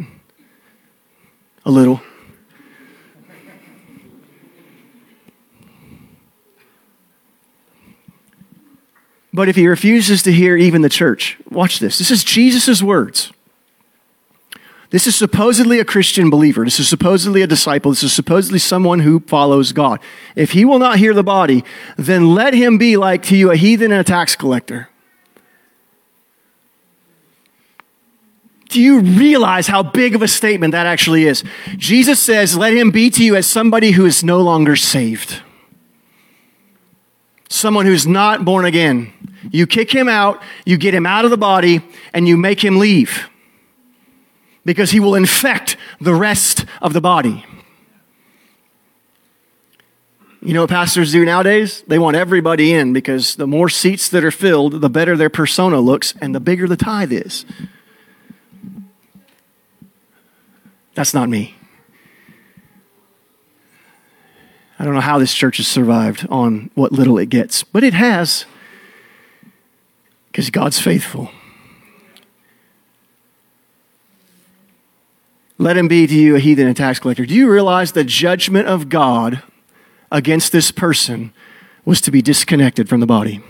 [1.65, 2.01] A little.
[9.33, 11.99] But if he refuses to hear even the church, watch this.
[11.99, 13.33] This is Jesus' words.
[14.93, 16.67] This is supposedly a Christian believer.
[16.67, 17.93] This is supposedly a disciple.
[17.93, 20.01] This is supposedly someone who follows God.
[20.37, 21.65] If he will not hear the body,
[21.97, 24.91] then let him be like to you a heathen and a tax collector.
[28.69, 31.43] Do you realize how big of a statement that actually is?
[31.79, 35.41] Jesus says, Let him be to you as somebody who is no longer saved.
[37.49, 39.11] Someone who's not born again.
[39.51, 41.81] You kick him out, you get him out of the body,
[42.13, 43.31] and you make him leave
[44.65, 47.45] because he will infect the rest of the body.
[50.41, 51.85] You know what pastors do nowadays?
[51.87, 55.81] They want everybody in because the more seats that are filled, the better their persona
[55.81, 57.45] looks and the bigger the tithe is.
[60.95, 61.55] That's not me.
[64.79, 67.95] I don't know how this church has survived on what little it gets, but it
[67.95, 68.47] has
[70.27, 71.31] because God's faithful.
[75.59, 77.27] Let him be to you a heathen and tax collector.
[77.27, 79.43] Do you realize the judgment of God
[80.11, 81.33] against this person
[81.85, 83.43] was to be disconnected from the body?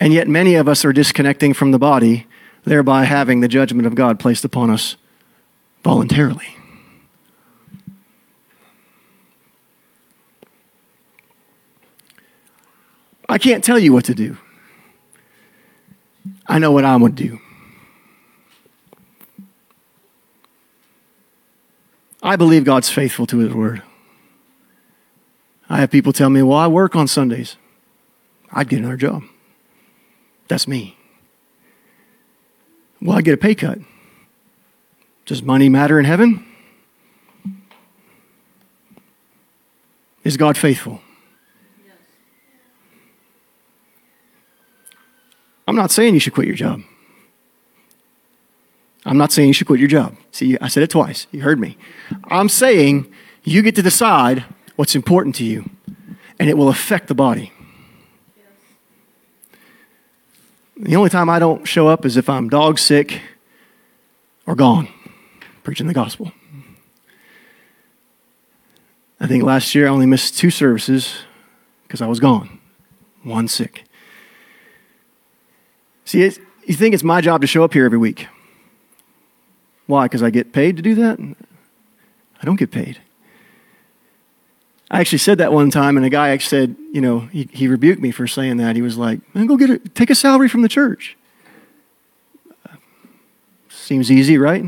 [0.00, 2.26] And yet, many of us are disconnecting from the body,
[2.64, 4.96] thereby having the judgment of God placed upon us
[5.84, 6.56] voluntarily.
[13.28, 14.38] I can't tell you what to do.
[16.50, 17.40] I know what going to do.
[22.20, 23.82] I believe God's faithful to His word.
[25.68, 27.56] I have people tell me, well, I work on Sundays.
[28.50, 29.22] I'd get another job.
[30.48, 30.96] That's me.
[33.00, 33.78] Well, I get a pay cut.
[35.26, 36.44] Does money matter in heaven?
[40.24, 41.00] Is God faithful?
[45.70, 46.82] I'm not saying you should quit your job.
[49.06, 50.16] I'm not saying you should quit your job.
[50.32, 51.28] See, I said it twice.
[51.30, 51.78] You heard me.
[52.24, 53.06] I'm saying
[53.44, 54.44] you get to decide
[54.74, 55.70] what's important to you,
[56.40, 57.52] and it will affect the body.
[60.76, 63.22] The only time I don't show up is if I'm dog sick
[64.46, 64.88] or gone
[65.62, 66.32] preaching the gospel.
[69.20, 71.18] I think last year I only missed two services
[71.84, 72.58] because I was gone,
[73.22, 73.84] one sick.
[76.10, 78.26] See, you think it's my job to show up here every week.
[79.86, 80.06] Why?
[80.06, 81.20] Because I get paid to do that?
[81.20, 82.98] I don't get paid.
[84.90, 87.68] I actually said that one time, and a guy actually said, you know, he, he
[87.68, 88.74] rebuked me for saying that.
[88.74, 91.16] He was like, man, go get it, take a salary from the church.
[93.68, 94.64] Seems easy, right?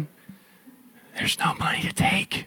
[1.17, 2.47] There's no money to take.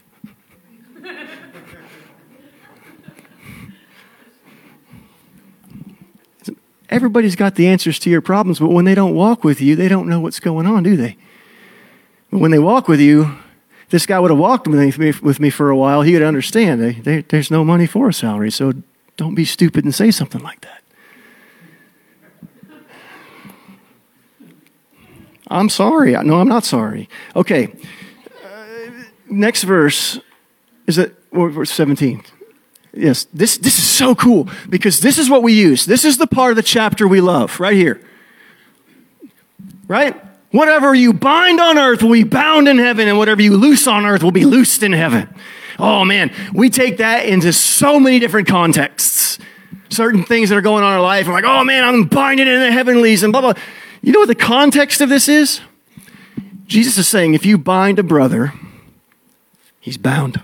[6.89, 9.87] Everybody's got the answers to your problems, but when they don't walk with you, they
[9.87, 11.17] don't know what's going on, do they?
[12.31, 13.37] But when they walk with you,
[13.89, 16.81] this guy would have walked with me, with me for a while, he would understand
[16.81, 18.73] they, they, there's no money for a salary, so
[19.17, 20.81] don't be stupid and say something like that.
[25.47, 26.11] I'm sorry.
[26.23, 27.07] No, I'm not sorry.
[27.35, 27.73] Okay.
[28.43, 30.19] Uh, next verse
[30.87, 32.23] is it verse 17.
[32.95, 35.85] Yes, this, this is so cool because this is what we use.
[35.85, 37.99] This is the part of the chapter we love, right here.
[39.87, 40.15] Right?
[40.51, 44.05] Whatever you bind on earth will be bound in heaven, and whatever you loose on
[44.05, 45.27] earth will be loosed in heaven.
[45.77, 49.37] Oh man, we take that into so many different contexts.
[49.89, 52.47] Certain things that are going on in our life, I'm like, oh man, I'm binding
[52.47, 53.53] in the heavenlies and blah, blah.
[54.01, 55.59] You know what the context of this is?
[56.65, 58.53] Jesus is saying, if you bind a brother,
[59.79, 60.41] he's bound.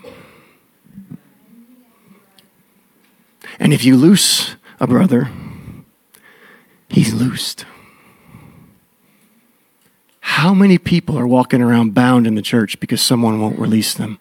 [3.61, 5.29] And if you loose a brother,
[6.89, 7.65] he's loosed.
[10.19, 14.17] How many people are walking around bound in the church because someone won't release them?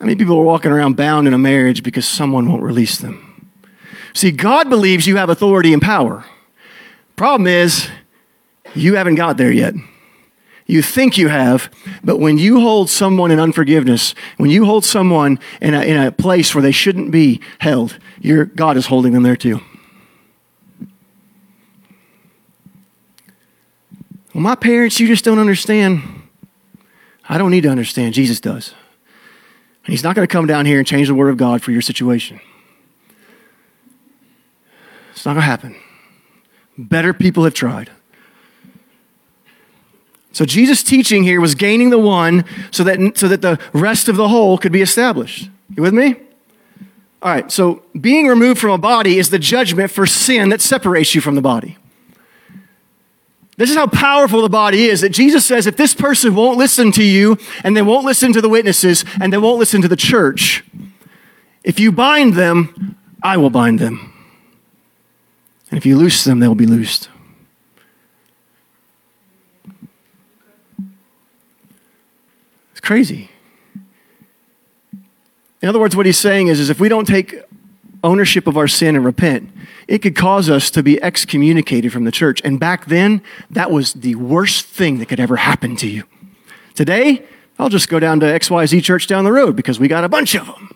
[0.00, 3.52] How many people are walking around bound in a marriage because someone won't release them?
[4.14, 6.24] See, God believes you have authority and power.
[7.16, 7.86] Problem is,
[8.74, 9.74] you haven't got there yet.
[10.70, 11.68] You think you have,
[12.04, 16.12] but when you hold someone in unforgiveness, when you hold someone in a, in a
[16.12, 19.60] place where they shouldn't be held, your God is holding them there too.
[24.32, 26.02] Well, my parents, you just don't understand.
[27.28, 28.14] I don't need to understand.
[28.14, 28.72] Jesus does.
[29.84, 31.72] And He's not going to come down here and change the Word of God for
[31.72, 32.40] your situation.
[35.10, 35.74] It's not going to happen.
[36.78, 37.90] Better people have tried.
[40.32, 44.16] So Jesus' teaching here was gaining the one so that, so that the rest of
[44.16, 45.50] the whole could be established.
[45.76, 46.14] You with me?
[47.22, 51.14] All right, so being removed from a body is the judgment for sin that separates
[51.14, 51.76] you from the body.
[53.58, 56.92] This is how powerful the body is that Jesus says if this person won't listen
[56.92, 59.96] to you and they won't listen to the witnesses and they won't listen to the
[59.96, 60.64] church,
[61.62, 64.14] if you bind them, I will bind them.
[65.70, 67.10] And if you loose them, they'll be loosed.
[72.80, 73.28] It's crazy.
[75.60, 77.42] In other words, what he's saying is, is if we don't take
[78.02, 79.50] ownership of our sin and repent,
[79.86, 82.40] it could cause us to be excommunicated from the church.
[82.42, 83.20] And back then,
[83.50, 86.04] that was the worst thing that could ever happen to you.
[86.74, 87.26] Today,
[87.58, 90.34] I'll just go down to XYZ church down the road because we got a bunch
[90.34, 90.70] of them.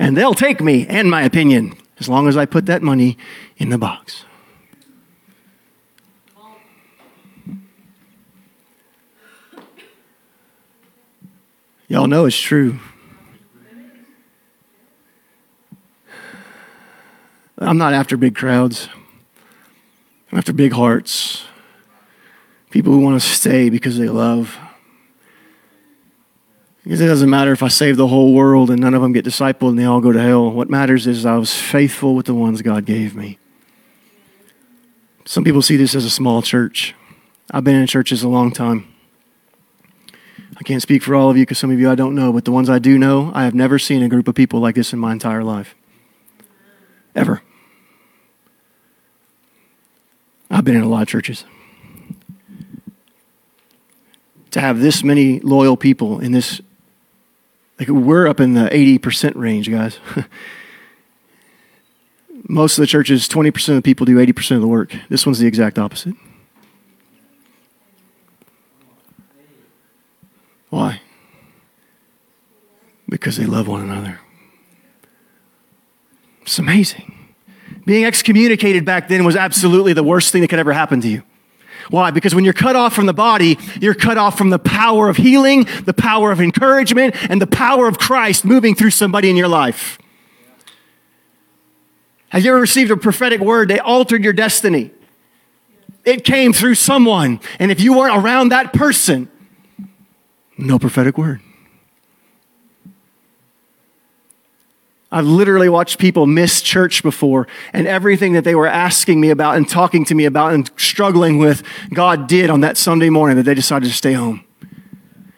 [0.00, 3.16] And they'll take me and my opinion as long as I put that money
[3.56, 4.24] in the box.
[11.86, 12.78] Y'all know it's true.
[17.58, 18.88] I'm not after big crowds.
[20.32, 21.44] I'm after big hearts.
[22.70, 24.58] People who want to stay because they love.
[26.82, 29.24] Because it doesn't matter if I save the whole world and none of them get
[29.24, 30.50] discipled and they all go to hell.
[30.50, 33.38] What matters is I was faithful with the ones God gave me.
[35.24, 36.94] Some people see this as a small church.
[37.50, 38.93] I've been in churches a long time.
[40.56, 42.44] I can't speak for all of you because some of you I don't know, but
[42.44, 44.92] the ones I do know, I have never seen a group of people like this
[44.92, 45.74] in my entire life.
[47.14, 47.42] Ever.
[50.50, 51.44] I've been in a lot of churches.
[54.52, 56.60] To have this many loyal people in this,
[57.80, 59.98] like we're up in the 80% range, guys.
[62.48, 64.94] Most of the churches, 20% of the people do 80% of the work.
[65.08, 66.14] This one's the exact opposite.
[70.74, 71.00] Why?
[73.08, 74.18] Because they love one another.
[76.42, 77.14] It's amazing.
[77.86, 81.22] Being excommunicated back then was absolutely the worst thing that could ever happen to you.
[81.90, 82.10] Why?
[82.10, 85.16] Because when you're cut off from the body, you're cut off from the power of
[85.16, 89.46] healing, the power of encouragement, and the power of Christ moving through somebody in your
[89.46, 89.96] life.
[92.30, 94.90] Have you ever received a prophetic word that altered your destiny?
[96.04, 97.38] It came through someone.
[97.60, 99.30] And if you weren't around that person,
[100.56, 101.40] no prophetic word.
[105.14, 109.56] I've literally watched people miss church before, and everything that they were asking me about
[109.56, 113.44] and talking to me about and struggling with, God did on that Sunday morning that
[113.44, 114.44] they decided to stay home.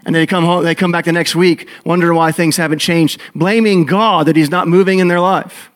[0.07, 3.21] And they come home, they come back the next week, wondering why things haven't changed,
[3.35, 5.71] blaming God that He's not moving in their life.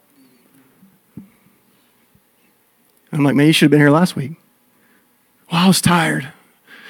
[3.13, 4.33] I'm like, man, you should have been here last week.
[5.53, 6.33] Well, I was tired.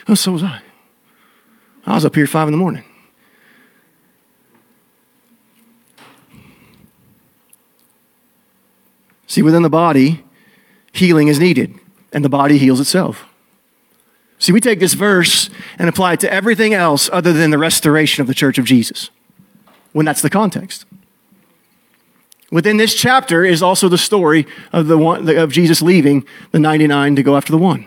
[0.07, 0.63] Oh, so was I.
[1.91, 2.84] I was up here five in the morning.
[9.26, 10.24] See, within the body,
[10.93, 11.74] healing is needed,
[12.12, 13.26] and the body heals itself.
[14.38, 18.20] See, we take this verse and apply it to everything else other than the restoration
[18.20, 19.11] of the church of Jesus,
[19.93, 20.86] when that's the context.
[22.53, 27.16] Within this chapter is also the story of, the one, of Jesus leaving the 99
[27.16, 27.84] to go after the one.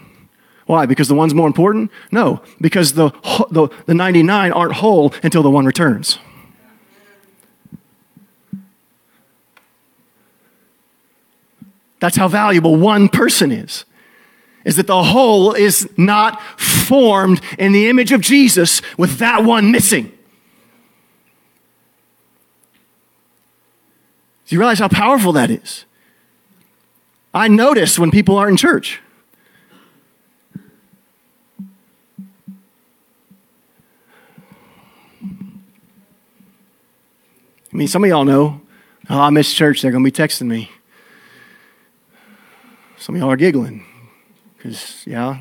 [0.66, 0.86] Why?
[0.86, 1.92] Because the one's more important?
[2.12, 3.10] No, because the,
[3.50, 6.20] the, the 99 aren't whole until the one returns.
[12.00, 13.86] That's how valuable one person is.
[14.66, 19.72] Is that the whole is not formed in the image of Jesus with that one
[19.72, 20.12] missing.
[24.46, 25.86] Do you realize how powerful that is?
[27.34, 29.02] I notice when people aren't in church.
[37.74, 38.62] I mean, some of y'all know,
[39.10, 39.82] oh, I miss church.
[39.82, 40.70] They're going to be texting me.
[43.00, 43.84] Some of y'all are giggling
[44.56, 45.40] because, yeah,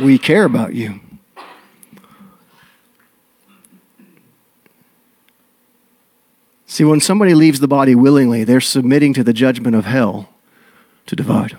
[0.00, 0.98] we care about you.
[6.66, 10.30] See, when somebody leaves the body willingly, they're submitting to the judgment of hell
[11.04, 11.58] to divide.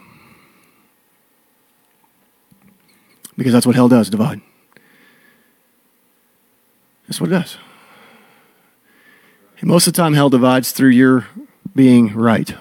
[3.38, 4.42] Because that's what hell does divide.
[7.08, 7.58] That's what it does.
[9.60, 11.28] And most of the time, hell divides through your
[11.76, 12.56] being right.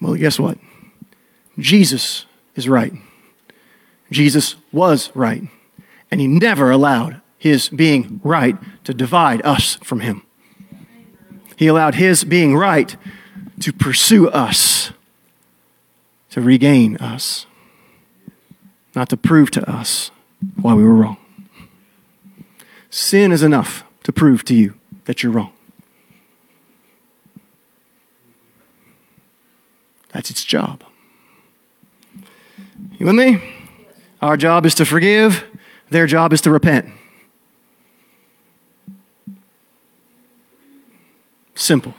[0.00, 0.58] Well, guess what?
[1.58, 2.92] Jesus is right.
[4.10, 5.42] Jesus was right.
[6.10, 10.22] And he never allowed his being right to divide us from him.
[11.56, 12.96] He allowed his being right
[13.60, 14.92] to pursue us.
[16.34, 17.46] to regain us,
[18.96, 20.10] not to prove to us
[20.60, 21.16] why we were wrong.
[22.90, 24.74] Sin is enough to prove to you
[25.06, 25.52] that you're wrong.
[30.12, 30.84] That's its job.
[32.98, 33.42] You with me?
[34.22, 35.44] Our job is to forgive,
[35.90, 36.88] their job is to repent.
[41.54, 41.94] Simple.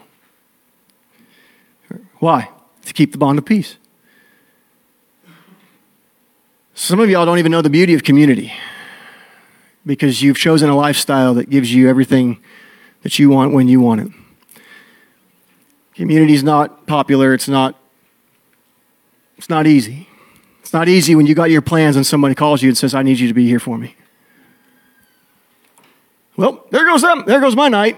[2.20, 2.50] Why?
[2.86, 3.78] To keep the bond of peace.
[6.78, 8.54] Some of y'all don't even know the beauty of community
[9.86, 12.38] because you've chosen a lifestyle that gives you everything
[13.02, 14.12] that you want when you want it.
[15.96, 17.80] Community is not popular, it's not
[19.38, 20.10] it's not easy.
[20.60, 23.04] It's not easy when you got your plans and somebody calls you and says, I
[23.04, 23.96] need you to be here for me.
[26.36, 27.24] Well, there goes them.
[27.26, 27.98] There goes my night.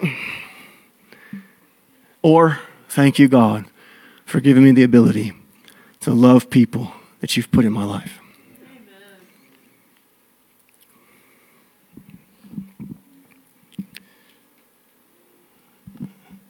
[2.21, 2.59] Or,
[2.89, 3.65] thank you, God,
[4.25, 5.33] for giving me the ability
[6.01, 8.19] to love people that you've put in my life.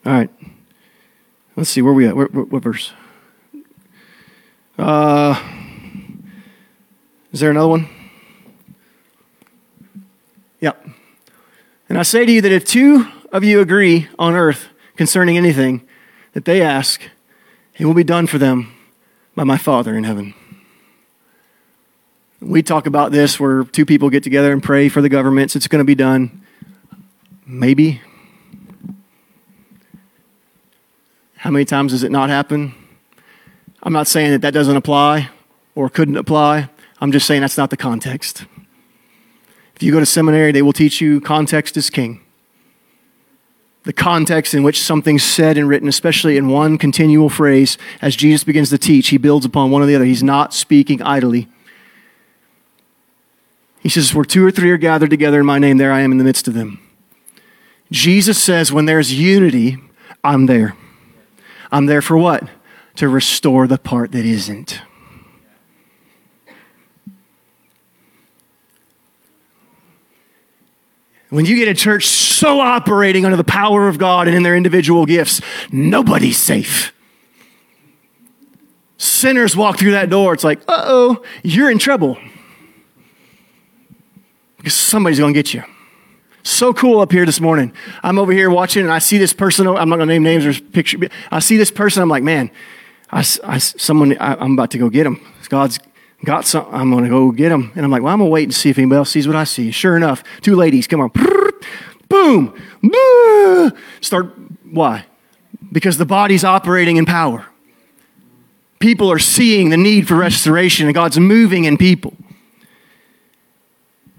[0.07, 0.29] All right.
[1.57, 2.15] Let's see, where we at?
[2.15, 2.93] Where, what verse?
[4.79, 5.37] Uh,
[7.33, 7.89] is there another one?
[10.61, 10.87] Yep.
[11.89, 15.85] And I say to you that if two of you agree on earth concerning anything
[16.31, 17.01] that they ask,
[17.77, 18.73] it will be done for them
[19.35, 20.33] by my Father in heaven.
[22.39, 25.53] We talk about this where two people get together and pray for the governments.
[25.57, 26.45] It's going to be done.
[27.45, 27.99] Maybe.
[31.37, 32.73] How many times does it not happen?
[33.83, 35.29] I'm not saying that that doesn't apply
[35.75, 36.69] or couldn't apply.
[36.99, 38.45] I'm just saying that's not the context.
[39.75, 42.21] If you go to seminary, they will teach you context is king.
[43.83, 48.43] The context in which something's said and written, especially in one continual phrase, as Jesus
[48.43, 50.05] begins to teach, he builds upon one or the other.
[50.05, 51.47] He's not speaking idly.
[53.79, 56.11] He says, Where two or three are gathered together in my name, there I am
[56.11, 56.81] in the midst of them.
[57.91, 59.77] Jesus says, When there's unity,
[60.23, 60.75] I'm there.
[61.71, 62.47] I'm there for what?
[62.95, 64.81] To restore the part that isn't.
[71.29, 74.55] When you get a church so operating under the power of God and in their
[74.55, 75.41] individual gifts,
[75.71, 76.93] nobody's safe.
[78.97, 82.17] Sinners walk through that door, it's like, uh oh, you're in trouble.
[84.57, 85.63] Because somebody's going to get you.
[86.43, 87.73] So cool up here this morning.
[88.03, 89.67] I'm over here watching and I see this person.
[89.67, 90.97] I'm not going to name names or picture.
[91.31, 92.01] I see this person.
[92.01, 92.49] I'm like, man,
[93.11, 95.19] I, I someone, I, I'm about to go get him.
[95.49, 95.79] God's
[96.23, 96.67] got some.
[96.71, 97.71] I'm going to go get him.
[97.75, 99.35] And I'm like, well, I'm going to wait and see if anybody else sees what
[99.35, 99.71] I see.
[99.71, 101.11] Sure enough, two ladies come on.
[102.09, 102.53] Boom.
[104.01, 104.33] Start.
[104.71, 105.05] Why?
[105.71, 107.45] Because the body's operating in power.
[108.79, 112.13] People are seeing the need for restoration and God's moving in people.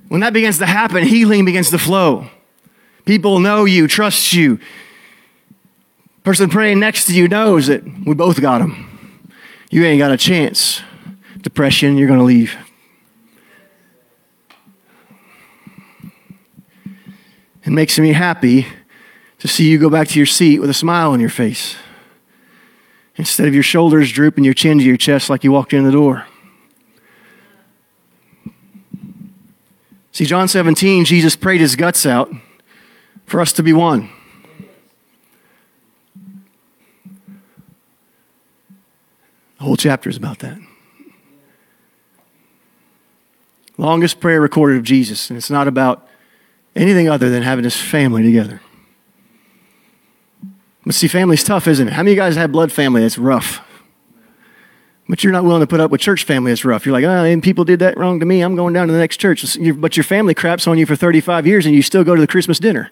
[0.09, 2.27] When that begins to happen, healing begins to flow.
[3.05, 4.59] People know you, trust you.
[6.25, 9.21] Person praying next to you knows that we both got them.
[9.71, 10.83] You ain't got a chance.
[11.41, 12.57] Depression, you're going to leave.
[17.65, 18.67] It makes me happy
[19.39, 21.77] to see you go back to your seat with a smile on your face
[23.17, 25.93] instead of your shoulders drooping your chin to your chest like you walked in the
[25.93, 26.27] door.
[30.19, 32.29] See, John 17, Jesus prayed his guts out
[33.25, 34.11] for us to be one.
[39.59, 40.59] The whole chapter is about that.
[43.77, 46.09] Longest prayer recorded of Jesus, and it's not about
[46.75, 48.61] anything other than having his family together.
[50.85, 51.93] But see, family's tough, isn't it?
[51.93, 53.61] How many of you guys have blood family that's rough?
[55.09, 56.85] But you're not willing to put up with church family that's rough.
[56.85, 58.43] You're like, oh, and people did that wrong to me.
[58.43, 59.57] I'm going down to the next church.
[59.77, 62.27] But your family craps on you for 35 years and you still go to the
[62.27, 62.91] Christmas dinner.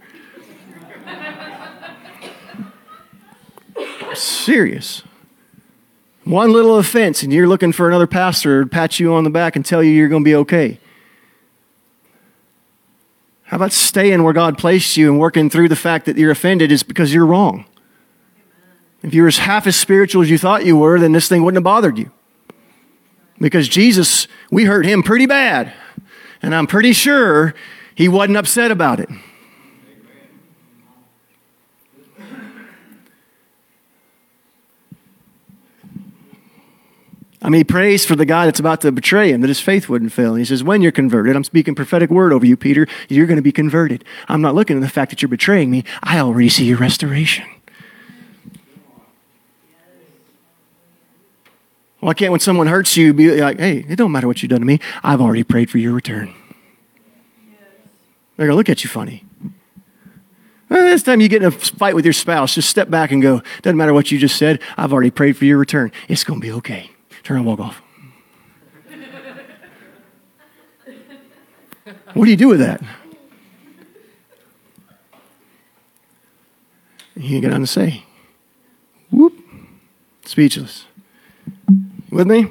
[4.14, 5.02] Serious.
[6.24, 9.54] One little offense and you're looking for another pastor to pat you on the back
[9.54, 10.80] and tell you you're going to be okay.
[13.44, 16.72] How about staying where God placed you and working through the fact that you're offended
[16.72, 17.66] is because you're wrong?
[19.02, 21.44] If you were as half as spiritual as you thought you were, then this thing
[21.44, 22.10] wouldn't have bothered you.
[23.38, 25.72] Because Jesus, we hurt him pretty bad.
[26.42, 27.54] And I'm pretty sure
[27.94, 29.08] he wasn't upset about it.
[37.42, 39.88] I mean, he prays for the guy that's about to betray him, that his faith
[39.88, 40.30] wouldn't fail.
[40.30, 43.36] And he says, When you're converted, I'm speaking prophetic word over you, Peter, you're going
[43.36, 44.04] to be converted.
[44.26, 45.84] I'm not looking at the fact that you're betraying me.
[46.02, 47.46] I already see your restoration.
[52.06, 54.60] Why can't when someone hurts you be like, hey, it don't matter what you've done
[54.60, 54.78] to me.
[55.02, 56.32] I've already prayed for your return.
[58.36, 59.24] They're to look at you funny.
[60.68, 63.20] Well, this time you get in a fight with your spouse, just step back and
[63.20, 65.90] go, doesn't matter what you just said, I've already prayed for your return.
[66.06, 66.92] It's to be okay.
[67.24, 67.82] Turn and walk off.
[72.14, 72.80] what do you do with that?
[77.16, 78.04] You ain't got nothing to say.
[79.10, 79.34] Whoop.
[80.24, 80.84] Speechless.
[82.10, 82.46] With me?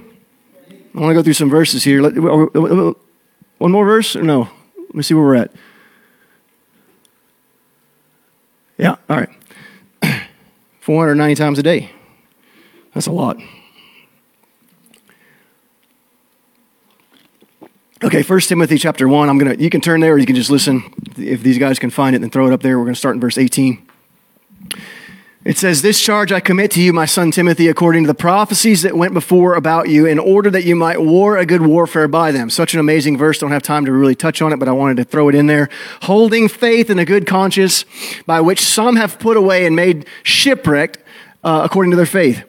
[0.95, 2.01] I want to go through some verses here.
[2.01, 4.49] One more verse or no?
[4.77, 5.51] Let me see where we're at.
[8.77, 9.29] Yeah, all right.
[10.81, 11.91] 490 times a day.
[12.93, 13.37] That's a lot.
[18.03, 19.29] Okay, First Timothy chapter 1.
[19.29, 20.83] I'm gonna you can turn there or you can just listen.
[21.17, 22.77] If these guys can find it, then throw it up there.
[22.77, 23.84] We're gonna start in verse 18.
[25.45, 28.81] It says, This charge I commit to you, my son Timothy, according to the prophecies
[28.81, 32.31] that went before about you, in order that you might war a good warfare by
[32.31, 32.49] them.
[32.49, 33.37] Such an amazing verse.
[33.37, 35.45] Don't have time to really touch on it, but I wanted to throw it in
[35.45, 35.69] there.
[36.01, 37.85] Holding faith and a good conscience,
[38.25, 40.97] by which some have put away and made shipwrecked
[41.43, 42.43] uh, according to their faith.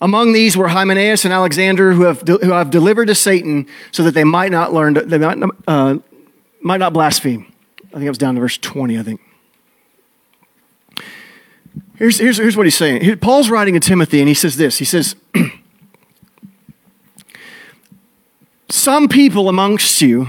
[0.00, 4.02] Among these were Hymenaeus and Alexander, who have, de- who have delivered to Satan so
[4.02, 5.98] that they might not learn, to, they might, uh,
[6.60, 7.46] might not blaspheme.
[7.90, 9.20] I think it was down to verse 20, I think.
[11.96, 13.02] Here's, here's, here's what he's saying.
[13.02, 15.16] Here, Paul's writing to Timothy, and he says this He says,
[18.68, 20.28] Some people amongst you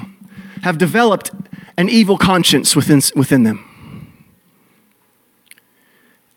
[0.63, 1.32] have developed
[1.78, 3.63] an evil conscience within, within them.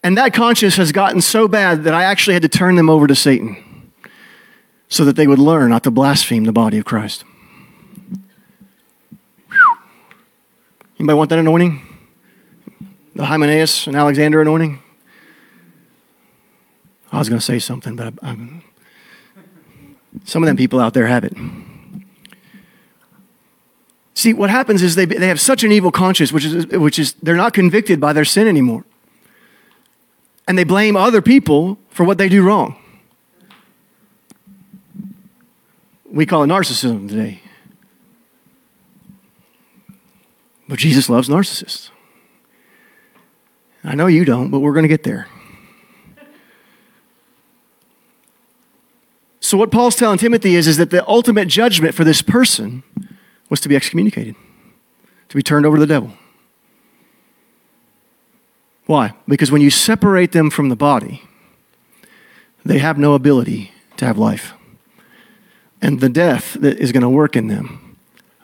[0.03, 3.07] And that conscience has gotten so bad that I actually had to turn them over
[3.07, 3.93] to Satan
[4.89, 7.25] so that they would learn not to blaspheme the body of Christ.
[10.99, 11.83] Anybody want that anointing?
[13.15, 14.83] The Hymenaeus and Alexander anointing?
[17.13, 18.37] I was going to say something, but I,
[20.25, 21.35] some of them people out there have it.
[24.15, 27.15] See, what happens is they, they have such an evil conscience, which is, which is
[27.15, 28.85] they're not convicted by their sin anymore.
[30.47, 32.77] And they blame other people for what they do wrong.
[36.05, 37.41] We call it narcissism today.
[40.69, 41.91] But Jesus loves narcissists.
[43.83, 45.29] I know you don't, but we're going to get there.
[49.41, 52.83] So, what Paul's telling Timothy is, is that the ultimate judgment for this person
[53.49, 54.37] was to be excommunicated,
[55.31, 56.13] to be turned over to the devil.
[58.85, 59.15] Why?
[59.27, 61.23] Because when you separate them from the body,
[62.65, 64.53] they have no ability to have life.
[65.81, 67.97] And the death that is going to work in them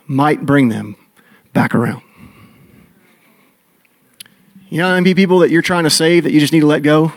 [0.07, 0.97] might bring them
[1.53, 2.03] back around.
[4.69, 6.67] You know how many people that you're trying to save that you just need to
[6.67, 7.13] let go?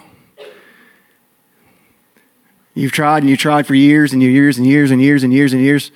[2.74, 5.54] You've tried and you tried for years and years and years and years and years
[5.54, 5.92] and years.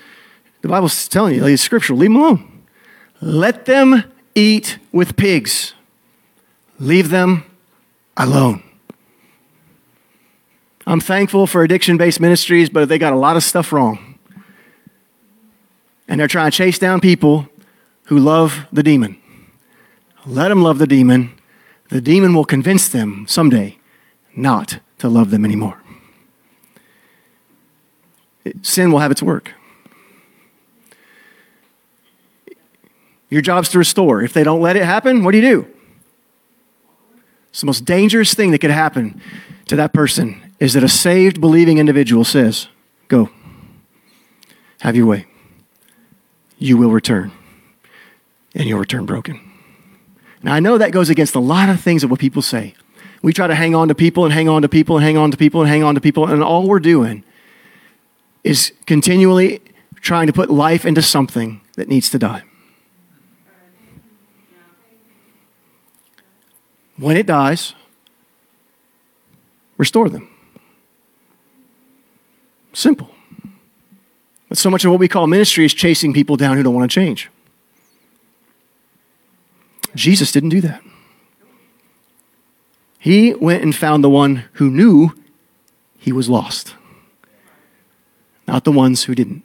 [0.62, 2.64] The Bible's telling you, it's scriptural, leave them alone.
[3.22, 4.04] Let them
[4.36, 5.74] eat with pigs.
[6.80, 7.46] Leave them
[8.18, 8.64] alone.
[10.86, 14.20] I'm thankful for addiction based ministries, but they got a lot of stuff wrong.
[16.08, 17.48] And they're trying to chase down people
[18.06, 19.18] who love the demon.
[20.26, 21.34] Let them love the demon.
[21.90, 23.78] The demon will convince them someday
[24.36, 25.83] not to love them anymore
[28.62, 29.52] sin will have its work.
[33.30, 34.22] Your job's to restore.
[34.22, 35.68] If they don't let it happen, what do you do?
[37.50, 39.20] It's the most dangerous thing that could happen
[39.68, 42.68] to that person is that a saved, believing individual says,
[43.08, 43.30] Go,
[44.82, 45.26] have your way.
[46.58, 47.32] You will return,
[48.56, 49.40] and you'll return broken.
[50.44, 52.76] Now, I know that goes against a lot of things of what people say.
[53.22, 55.32] We try to hang on to people and hang on to people and hang on
[55.32, 57.24] to people and hang on to people, and all we're doing
[58.44, 59.62] is continually
[60.02, 62.44] trying to put life into something that needs to die.
[66.98, 67.74] When it dies,
[69.78, 70.30] restore them.
[72.74, 73.10] Simple.
[74.50, 76.90] But so much of what we call ministry is chasing people down who don't want
[76.90, 77.30] to change.
[79.96, 80.84] Jesus didn't do that.
[83.00, 85.14] He went and found the one who knew
[85.98, 86.76] he was lost
[88.48, 89.44] not the ones who didn't.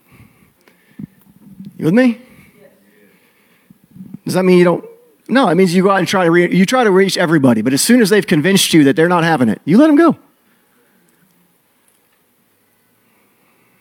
[1.77, 2.21] You with me?
[4.25, 4.85] Does that mean you don't?
[5.29, 7.63] No, it means you go out and try to re- you try to reach everybody,
[7.63, 9.97] but as soon as they've convinced you that they're not having it, you let them
[9.97, 10.17] go.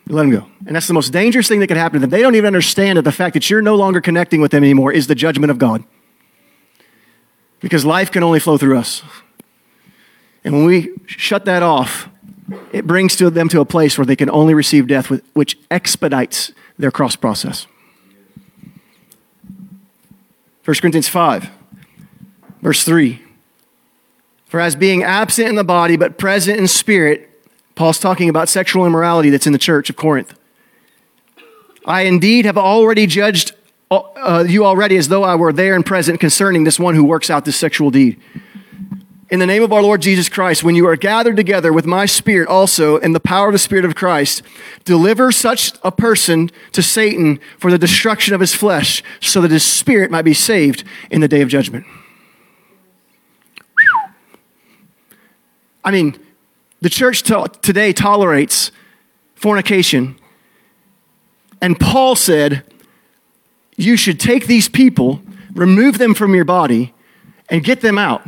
[0.07, 0.47] You let them go.
[0.65, 2.09] And that's the most dangerous thing that could happen to them.
[2.09, 4.93] They don't even understand that the fact that you're no longer connecting with them anymore
[4.93, 5.83] is the judgment of God.
[7.59, 9.01] Because life can only flow through us.
[10.43, 12.07] And when we shut that off,
[12.71, 16.51] it brings to them to a place where they can only receive death, which expedites
[16.77, 17.67] their cross process.
[20.65, 21.49] 1 Corinthians 5,
[22.61, 23.21] verse 3.
[24.45, 27.29] For as being absent in the body but present in spirit,
[27.75, 30.37] Paul's talking about sexual immorality that's in the church of Corinth.
[31.85, 33.53] I indeed have already judged
[33.89, 37.29] uh, you already as though I were there and present concerning this one who works
[37.29, 38.19] out this sexual deed.
[39.29, 42.05] In the name of our Lord Jesus Christ, when you are gathered together with my
[42.05, 44.41] spirit also in the power of the Spirit of Christ,
[44.85, 49.65] deliver such a person to Satan for the destruction of his flesh, so that his
[49.65, 51.85] spirit might be saved in the day of judgment.
[55.83, 56.17] I mean,
[56.79, 58.71] the church to- today tolerates
[59.35, 60.15] fornication,
[61.61, 62.63] and Paul said,
[63.75, 65.21] You should take these people,
[65.53, 66.93] remove them from your body,
[67.49, 68.25] and get them out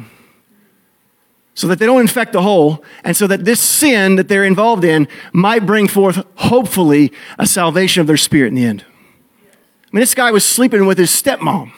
[1.60, 4.86] so that they don't infect the whole, and so that this sin that they're involved
[4.86, 8.86] in might bring forth, hopefully, a salvation of their spirit in the end.
[8.88, 11.74] I mean, this guy was sleeping with his stepmom.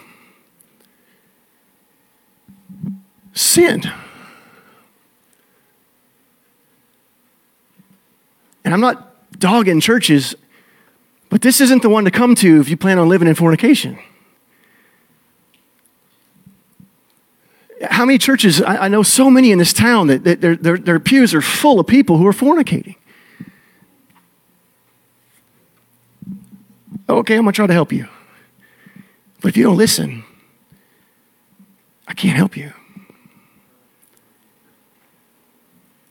[3.34, 3.82] Sin.
[8.64, 10.36] And I'm not dogging churches,
[11.30, 13.98] but this isn't the one to come to if you plan on living in fornication.
[17.90, 20.78] How many churches, I, I know so many in this town that, that their, their,
[20.78, 22.96] their pews are full of people who are fornicating.
[27.10, 28.08] Oh, okay, I'm going to try to help you.
[29.42, 30.24] But if you don't listen,
[32.08, 32.74] I can't help you.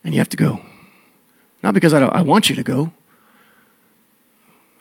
[0.02, 0.60] And you have to go.
[1.62, 2.92] Not because I, I want you to go.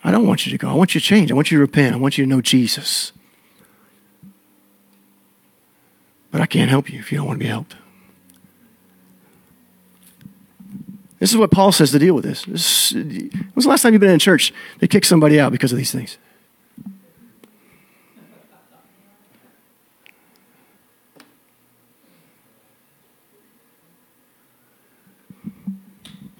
[0.02, 0.68] I don't want you to go.
[0.68, 1.30] I want you to change.
[1.30, 1.94] I want you to repent.
[1.94, 3.12] I want you to know Jesus.
[6.30, 7.76] But I can't help you if you don't want to be helped.
[11.18, 12.44] This is what Paul says to deal with this.
[12.44, 15.78] this when's the last time you've been in church they kick somebody out because of
[15.78, 16.16] these things?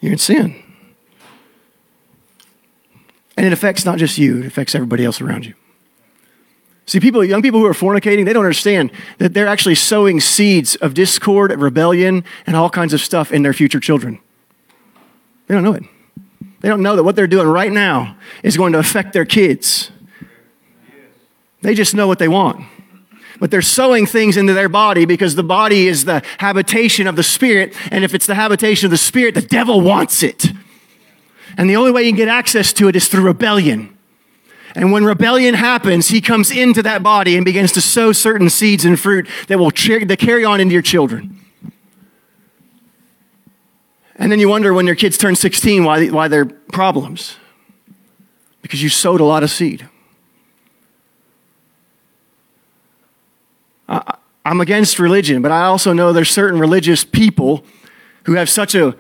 [0.00, 0.62] You're in sin.
[3.36, 5.54] And it affects not just you, it affects everybody else around you.
[6.90, 10.74] See, people, young people who are fornicating, they don't understand that they're actually sowing seeds
[10.74, 14.18] of discord, rebellion, and all kinds of stuff in their future children.
[15.46, 15.84] They don't know it.
[16.58, 19.92] They don't know that what they're doing right now is going to affect their kids.
[21.62, 22.66] They just know what they want.
[23.38, 27.22] But they're sowing things into their body because the body is the habitation of the
[27.22, 27.72] Spirit.
[27.92, 30.46] And if it's the habitation of the Spirit, the devil wants it.
[31.56, 33.96] And the only way you can get access to it is through rebellion.
[34.74, 38.84] And when rebellion happens, he comes into that body and begins to sow certain seeds
[38.84, 41.40] and fruit that will that carry on into your children.
[44.16, 47.36] And then you wonder when your kids turn 16 why, why they're problems.
[48.62, 49.88] Because you sowed a lot of seed.
[53.88, 57.64] I, I'm against religion, but I also know there's certain religious people
[58.24, 58.94] who have such a,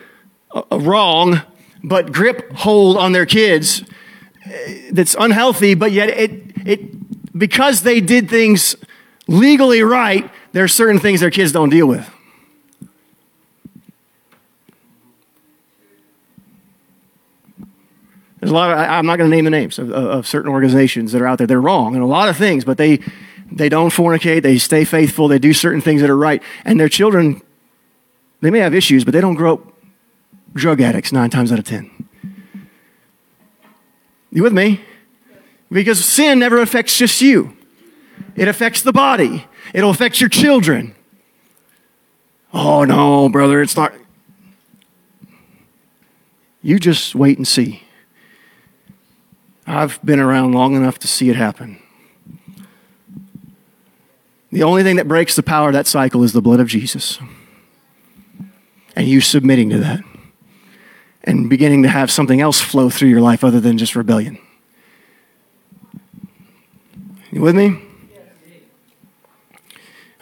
[0.70, 1.42] a wrong
[1.82, 3.84] but grip hold on their kids
[4.92, 6.32] that's unhealthy, but yet it,
[6.66, 8.76] it, because they did things
[9.26, 12.08] legally right, there are certain things their kids don't deal with.
[18.40, 21.12] There's a lot of, I'm not going to name the names of, of, certain organizations
[21.12, 21.46] that are out there.
[21.46, 23.00] They're wrong in a lot of things, but they,
[23.52, 26.42] they don't fornicate, they stay faithful, they do certain things that are right.
[26.64, 27.42] And their children,
[28.40, 29.72] they may have issues, but they don't grow up
[30.54, 32.08] drug addicts nine times out of ten.
[34.30, 34.80] You with me?
[35.70, 37.56] Because sin never affects just you,
[38.36, 40.94] it affects the body, it'll affect your children.
[42.52, 43.94] Oh, no, brother, it's not.
[46.62, 47.84] You just wait and see.
[49.66, 51.80] I've been around long enough to see it happen.
[54.50, 57.20] The only thing that breaks the power of that cycle is the blood of Jesus.
[58.96, 60.00] And you submitting to that
[61.24, 64.38] and beginning to have something else flow through your life other than just rebellion.
[67.30, 67.80] You with me?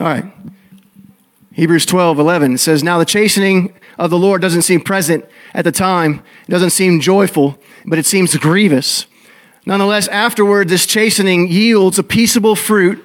[0.00, 0.24] All right.
[1.52, 5.24] Hebrews 12, 11 says, Now the chastening of the Lord doesn't seem present
[5.54, 9.06] at the time, it doesn't seem joyful, but it seems grievous.
[9.66, 13.04] Nonetheless, afterward, this chastening yields a peaceable fruit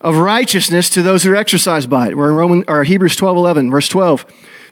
[0.00, 2.16] of righteousness to those who are exercised by it.
[2.16, 4.24] We're in Roman, or Hebrews 12, 11, verse 12.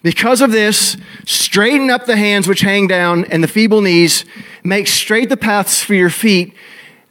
[0.05, 4.26] Because of this, straighten up the hands which hang down and the feeble knees.
[4.62, 6.52] Make straight the paths for your feet,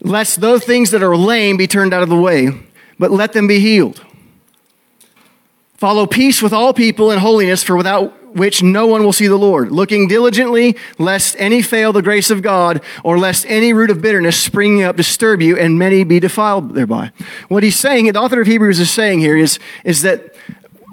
[0.02, 2.52] lest those things that are lame be turned out of the way,
[3.00, 4.06] but let them be healed.
[5.74, 9.38] Follow peace with all people and holiness, for without which no one will see the
[9.38, 14.04] Lord, looking diligently lest any fail the grace of God, or lest any root of
[14.04, 17.12] bitterness springing up disturb you, and many be defiled thereby.
[17.48, 20.36] What he's saying, the author of Hebrews is saying here is, is that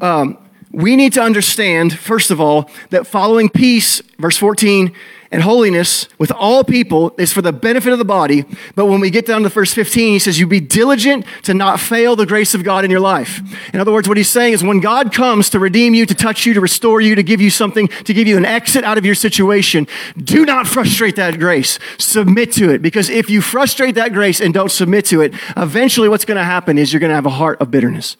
[0.01, 0.39] um,
[0.73, 4.95] we need to understand, first of all, that following peace, verse 14,
[5.33, 8.45] and holiness with all people is for the benefit of the body.
[8.75, 11.79] But when we get down to verse 15, he says, You be diligent to not
[11.79, 13.41] fail the grace of God in your life.
[13.73, 16.47] In other words, what he's saying is when God comes to redeem you, to touch
[16.47, 19.07] you, to restore you, to give you something, to give you an exit out of
[19.07, 21.79] your situation, do not frustrate that grace.
[21.99, 22.83] Submit to it.
[22.83, 26.45] Because if you frustrate that grace and don't submit to it, eventually what's going to
[26.45, 28.17] happen is you're going to have a heart of bitterness.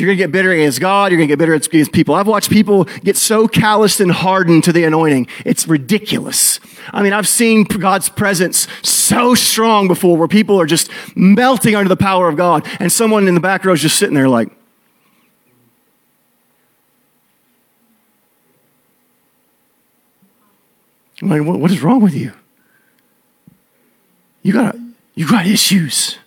[0.00, 1.12] You're going to get bitter against God.
[1.12, 2.14] You're going to get bitter against people.
[2.14, 5.28] I've watched people get so calloused and hardened to the anointing.
[5.44, 6.58] It's ridiculous.
[6.90, 11.88] I mean, I've seen God's presence so strong before where people are just melting under
[11.88, 12.66] the power of God.
[12.80, 14.50] And someone in the back row is just sitting there like,
[21.22, 22.32] I'm like, what, is wrong with you?
[24.42, 24.76] You got,
[25.14, 26.18] you got issues.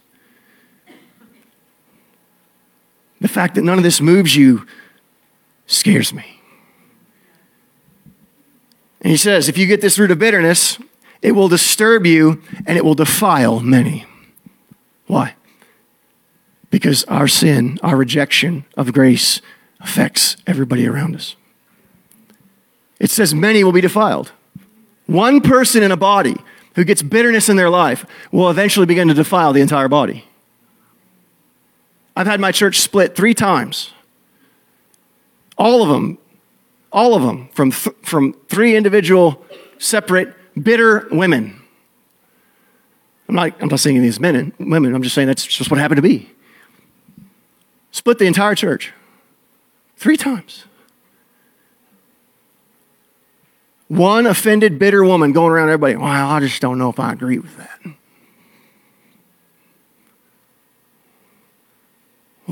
[3.24, 4.68] The fact that none of this moves you
[5.66, 6.42] scares me.
[9.00, 10.78] And he says, if you get this root of bitterness,
[11.22, 14.06] it will disturb you and it will defile many.
[15.08, 15.36] Why?
[16.70, 19.40] Because our sin, our rejection of grace
[19.80, 21.38] affects everybody around us.
[23.00, 24.34] It says many will be defiled.
[25.06, 26.36] One person in a body
[26.76, 30.26] who gets bitterness in their life will eventually begin to defile the entire body.
[32.16, 33.92] I've had my church split three times.
[35.58, 36.18] All of them,
[36.92, 39.44] all of them from, th- from three individual,
[39.78, 41.60] separate, bitter women.
[43.28, 45.80] I'm not, I'm not saying these men and women, I'm just saying that's just what
[45.80, 46.30] happened to be.
[47.92, 48.94] Split the entire church
[49.98, 50.66] three times.
[53.88, 57.38] One offended, bitter woman going around everybody, well, I just don't know if I agree
[57.38, 57.80] with that.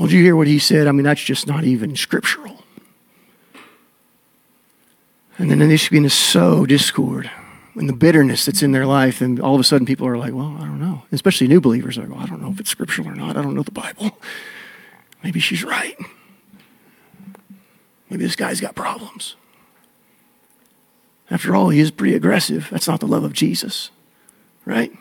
[0.02, 0.88] Well, did you hear what he said?
[0.88, 2.64] I mean, that's just not even scriptural.
[5.38, 7.30] And then they begin to sow discord
[7.76, 9.20] and the bitterness that's in their life.
[9.20, 11.04] And all of a sudden, people are like, well, I don't know.
[11.12, 13.36] Especially new believers are like, well, I don't know if it's scriptural or not.
[13.36, 14.18] I don't know the Bible.
[15.22, 15.96] Maybe she's right.
[18.10, 19.36] Maybe this guy's got problems.
[21.30, 22.66] After all, he is pretty aggressive.
[22.72, 23.90] That's not the love of Jesus,
[24.64, 24.92] right?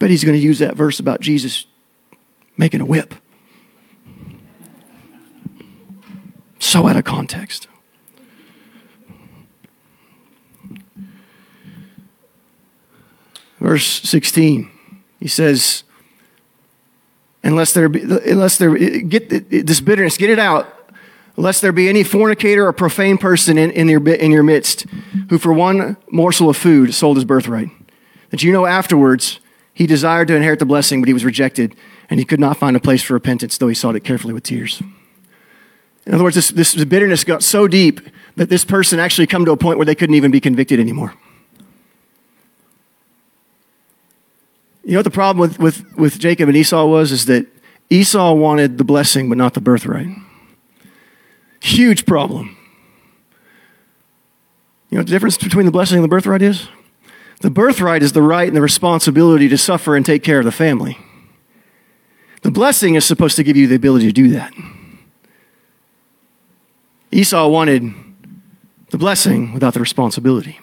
[0.00, 1.66] But he's going to use that verse about Jesus
[2.56, 3.14] making a whip.
[6.58, 7.68] So out of context.
[13.60, 14.70] Verse 16,
[15.20, 15.84] he says,
[17.42, 20.92] unless there be, unless there, get this bitterness, get it out,
[21.36, 24.86] lest there be any fornicator or profane person in, in, your, in your midst
[25.30, 27.70] who for one morsel of food sold his birthright.
[28.30, 29.40] That you know afterwards
[29.72, 31.74] he desired to inherit the blessing, but he was rejected
[32.10, 34.42] and he could not find a place for repentance, though he sought it carefully with
[34.42, 34.82] tears.
[36.06, 38.00] In other words, this, this bitterness got so deep
[38.36, 41.14] that this person actually come to a point where they couldn't even be convicted anymore.
[44.84, 47.10] You know what the problem with, with, with Jacob and Esau was?
[47.10, 47.46] Is that
[47.88, 50.08] Esau wanted the blessing, but not the birthright.
[51.60, 52.56] Huge problem.
[54.90, 56.68] You know what the difference between the blessing and the birthright is?
[57.40, 60.52] The birthright is the right and the responsibility to suffer and take care of the
[60.52, 60.98] family.
[62.44, 64.52] The blessing is supposed to give you the ability to do that.
[67.10, 67.94] Esau wanted
[68.90, 70.60] the blessing without the responsibility.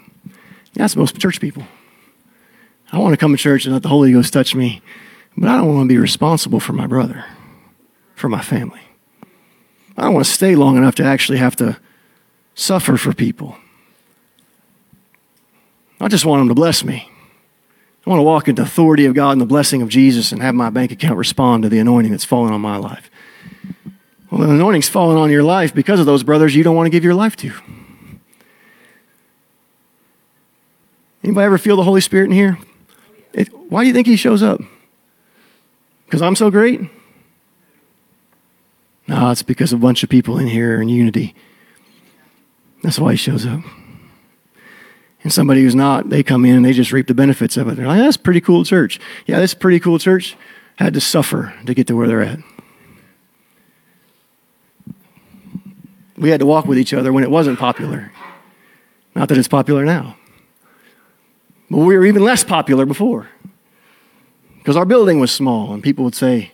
[0.75, 1.63] That's most church people.
[2.91, 4.83] I want to come to church and let the Holy Ghost touch me,
[5.35, 7.25] but I don't want to be responsible for my brother,
[8.13, 8.81] for my family.
[9.97, 11.79] I don't want to stay long enough to actually have to
[12.53, 13.57] suffer for people.
[15.99, 17.09] I just want them to bless me.
[18.06, 20.41] I want to walk in the authority of God and the blessing of Jesus and
[20.41, 23.11] have my bank account respond to the anointing that's fallen on my life.
[24.32, 26.90] Well, the anointing's fallen on your life because of those brothers you don't want to
[26.90, 27.53] give your life to.
[31.23, 32.57] Anybody ever feel the Holy Spirit in here?
[33.34, 34.60] It, why do you think he shows up?
[36.06, 36.82] Because I'm so great?
[39.07, 41.36] No, it's because a bunch of people in here in unity.
[42.82, 43.61] That's why he shows up.
[45.23, 47.76] And somebody who's not, they come in and they just reap the benefits of it.
[47.76, 48.99] They're like, that's pretty cool church.
[49.27, 50.35] Yeah, that's pretty cool church.
[50.77, 52.39] Had to suffer to get to where they're at.
[56.18, 58.11] We had to walk with each other when it wasn't popular.
[59.15, 60.15] Not that it's popular now.
[61.69, 63.30] But we were even less popular before.
[64.57, 66.52] Because our building was small, and people would say,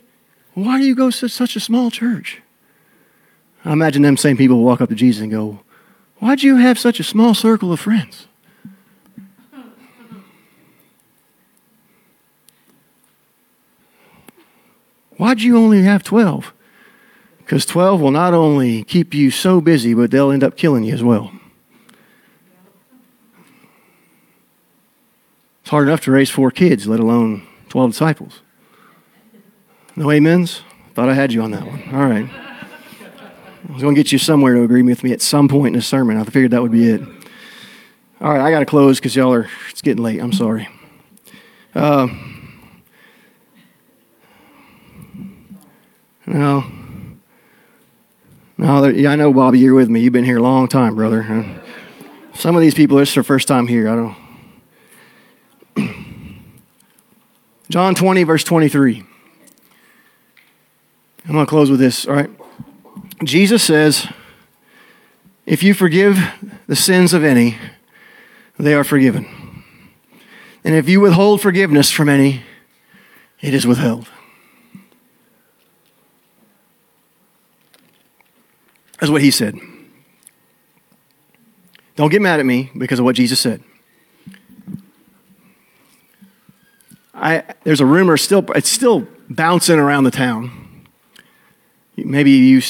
[0.53, 2.41] Why do you go to such a small church?
[3.65, 5.60] I imagine them same people walk up to Jesus and go,
[6.19, 8.26] Why'd you have such a small circle of friends?
[15.18, 16.53] Why'd you only have 12?
[17.39, 20.94] Because 12 will not only keep you so busy, but they'll end up killing you
[20.94, 21.31] as well.
[25.61, 28.41] It's hard enough to raise four kids, let alone 12 disciples.
[29.95, 30.61] No amens?
[30.94, 31.84] Thought I had you on that one.
[31.94, 32.30] All right.
[32.30, 35.80] I was going to get you somewhere to agree with me at some point in
[35.80, 36.18] the sermon.
[36.18, 37.02] I figured that would be it.
[38.22, 40.19] All right, I got to close because y'all are, it's getting late.
[40.19, 40.69] I'm sorry.
[41.76, 42.07] Uh,
[46.27, 46.65] no.
[48.57, 50.01] No, yeah, I know, Bobby, you're with me.
[50.01, 51.21] You've been here a long time, brother.
[51.21, 51.59] Uh,
[52.33, 53.87] some of these people, it's their first time here.
[53.87, 53.95] I
[55.75, 55.89] don't.
[57.69, 59.03] John 20, verse 23.
[61.25, 62.29] I'm going to close with this, all right?
[63.23, 64.07] Jesus says,
[65.45, 66.17] If you forgive
[66.67, 67.57] the sins of any,
[68.57, 69.63] they are forgiven.
[70.63, 72.41] And if you withhold forgiveness from any,
[73.39, 74.09] it is withheld.
[78.99, 79.60] That's what he said.
[81.95, 83.64] Don't get mad at me because of what Jesus said.
[87.14, 90.68] I, there's a rumor still, it's still bouncing around the town
[91.98, 92.61] Maybe you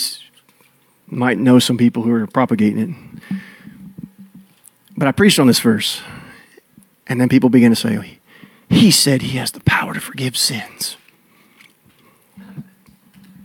[1.07, 2.79] might know some people who are propagating
[3.29, 3.39] it.
[4.95, 6.01] But I preached on this verse,
[7.05, 8.19] and then people begin to say,
[8.69, 10.95] He said He has the power to forgive sins.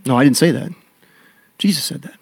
[0.05, 0.71] No, I didn't say that.
[1.57, 2.15] Jesus said that.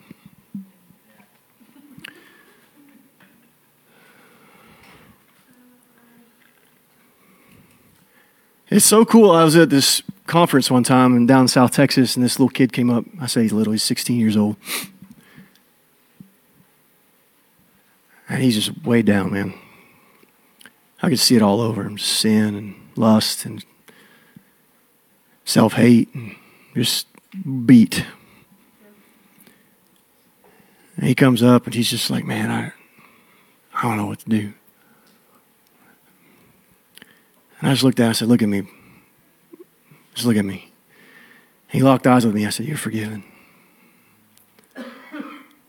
[8.71, 9.31] It's so cool.
[9.31, 12.71] I was at this conference one time in down South Texas, and this little kid
[12.71, 13.03] came up.
[13.19, 14.55] I say he's little, he's 16 years old.
[18.29, 19.53] And he's just way down, man.
[21.03, 23.65] I could see it all over him sin and lust and
[25.43, 26.37] self hate and
[26.73, 27.07] just
[27.65, 28.05] beat.
[30.95, 32.71] And he comes up and he's just like, man, I,
[33.73, 34.53] I don't know what to do.
[37.61, 38.67] And I just looked at him and said, Look at me.
[40.13, 40.71] Just look at me.
[41.69, 42.45] He locked eyes with me.
[42.45, 43.23] I said, You're forgiven.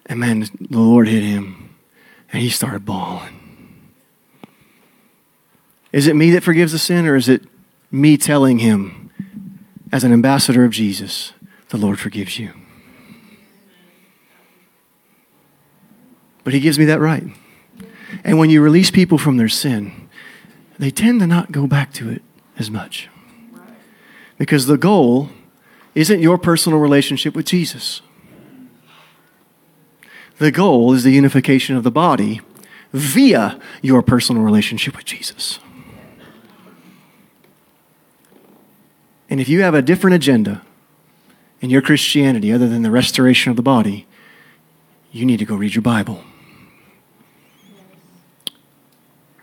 [0.06, 1.70] And man, the Lord hit him
[2.32, 3.38] and he started bawling.
[5.92, 7.44] Is it me that forgives the sin, or is it
[7.90, 9.10] me telling him,
[9.92, 11.34] as an ambassador of Jesus,
[11.68, 12.52] the Lord forgives you?
[16.44, 17.24] But he gives me that right.
[18.24, 20.01] And when you release people from their sin,
[20.78, 22.22] they tend to not go back to it
[22.58, 23.08] as much.
[24.38, 25.28] Because the goal
[25.94, 28.00] isn't your personal relationship with Jesus.
[30.38, 32.40] The goal is the unification of the body
[32.92, 35.58] via your personal relationship with Jesus.
[39.30, 40.62] And if you have a different agenda
[41.60, 44.06] in your Christianity other than the restoration of the body,
[45.10, 46.24] you need to go read your Bible.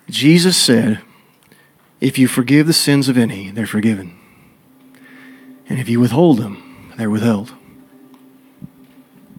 [0.09, 1.01] Jesus said,
[1.99, 4.17] if you forgive the sins of any, they're forgiven.
[5.67, 7.53] And if you withhold them, they're withheld.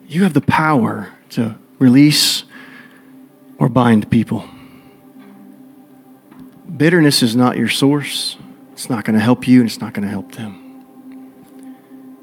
[0.06, 2.44] You have the power to release
[3.58, 4.48] or bind people.
[6.76, 8.36] Bitterness is not your source.
[8.72, 10.56] It's not going to help you and it's not going to help them.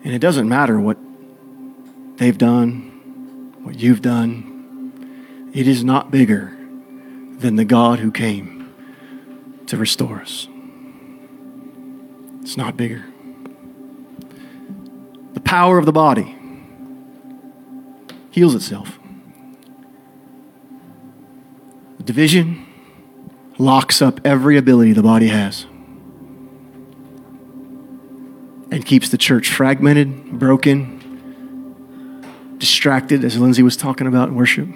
[0.04, 0.98] And it doesn't matter what
[2.18, 5.52] they've done, what you've done.
[5.54, 6.58] It is not bigger
[7.40, 8.57] than the God who came
[9.68, 10.48] to restore us.
[12.42, 13.06] It's not bigger.
[15.34, 16.36] The power of the body
[18.32, 19.00] heals itself.
[21.98, 22.66] The division
[23.58, 25.66] locks up every ability the body has
[28.72, 30.98] and keeps the church fragmented, broken,
[32.58, 34.68] distracted, as Lindsay was talking about in worship.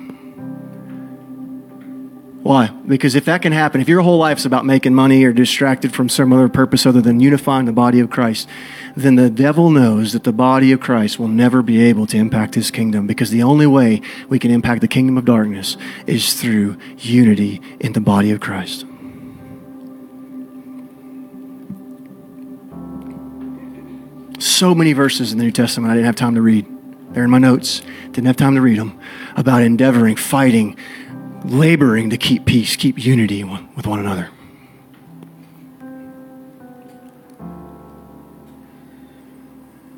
[2.43, 2.69] Why?
[2.87, 6.09] Because if that can happen, if your whole life's about making money or distracted from
[6.09, 8.47] some other purpose other than unifying the body of Christ,
[8.95, 12.55] then the devil knows that the body of Christ will never be able to impact
[12.55, 15.77] his kingdom because the only way we can impact the kingdom of darkness
[16.07, 18.85] is through unity in the body of Christ.
[24.39, 26.65] So many verses in the New Testament I didn't have time to read.
[27.11, 27.83] They're in my notes.
[28.05, 28.99] Didn't have time to read them
[29.35, 30.75] about endeavoring, fighting,
[31.43, 34.29] laboring to keep peace, keep unity with one another.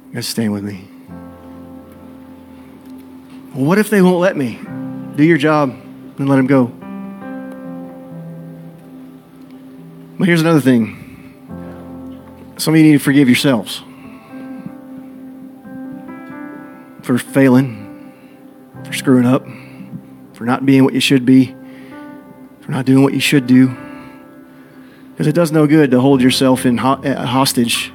[0.08, 0.88] You guys staying with me?
[3.54, 4.60] Well, what if they won't let me?
[5.16, 6.72] Do your job and let them go.
[10.18, 11.00] But here's another thing
[12.58, 13.82] some of you need to forgive yourselves
[17.02, 18.14] for failing,
[18.86, 19.46] for screwing up,
[20.44, 21.56] for not being what you should be,
[22.60, 23.70] for not doing what you should do.
[25.12, 27.94] Because it does no good to hold yourself in ho- uh, hostage.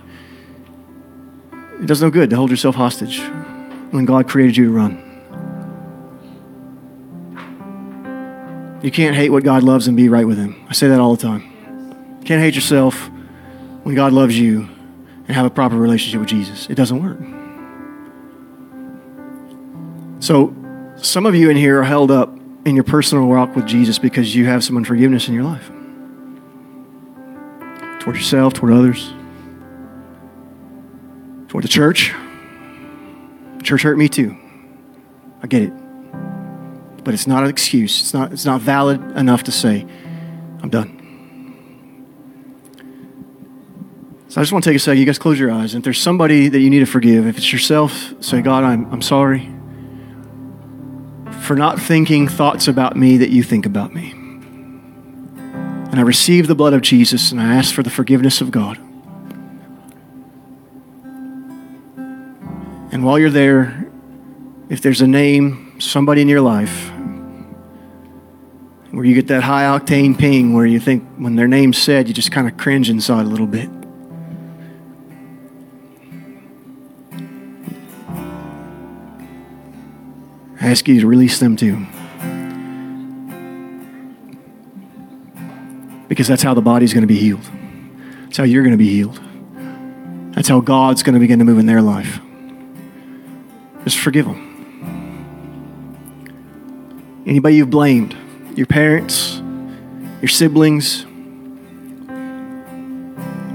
[1.79, 3.21] It does no good to hold yourself hostage
[3.91, 4.97] when God created you to run.
[8.83, 10.59] You can't hate what God loves and be right with Him.
[10.71, 11.43] I say that all the time.
[12.21, 13.11] You can't hate yourself
[13.83, 14.61] when God loves you
[15.27, 16.67] and have a proper relationship with Jesus.
[16.71, 17.19] It doesn't work.
[20.25, 20.55] So,
[20.97, 22.38] some of you in here are held up
[22.69, 25.71] in your personal walk with Jesus because you have some unforgiveness in your life
[28.01, 29.13] toward yourself, toward others,
[31.49, 32.15] toward the church.
[33.57, 34.37] The church hurt me too.
[35.43, 35.73] I get it.
[37.05, 38.03] But it's not an excuse.
[38.03, 39.87] It's not, it's not valid enough to say,
[40.63, 40.95] I'm done.
[44.29, 44.99] So I just want to take a second.
[44.99, 45.75] You guys close your eyes.
[45.75, 49.03] If there's somebody that you need to forgive, if it's yourself, say, God, I'm, I'm
[49.03, 49.58] sorry
[51.49, 54.11] for not thinking thoughts about me that you think about me.
[54.11, 58.77] And I receive the blood of Jesus and I ask for the forgiveness of God.
[62.93, 63.91] And while you're there,
[64.69, 66.91] if there's a name, somebody in your life,
[68.91, 72.15] where you get that high octane ping where you think when their name's said, you
[72.15, 73.71] just kind of cringe inside a little bit.
[80.61, 81.87] I ask you to release them too.
[86.09, 87.49] Because that's how the body's going to be healed.
[88.25, 89.21] That's how you're going to be healed.
[90.35, 92.21] That's how God's going to begin to move in their life.
[93.85, 94.45] Just forgive them.
[97.27, 98.17] Anybody you've blamed,
[98.57, 99.41] your parents,
[100.21, 101.05] your siblings,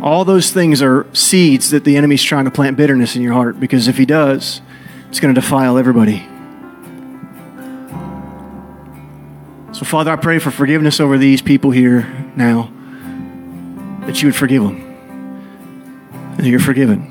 [0.01, 3.59] all those things are seeds that the enemy's trying to plant bitterness in your heart
[3.59, 4.61] because if he does,
[5.09, 6.27] it's going to defile everybody.
[9.73, 12.03] So, Father, I pray for forgiveness over these people here
[12.35, 12.71] now,
[14.05, 14.75] that you would forgive them,
[16.13, 17.09] and that you're forgiven.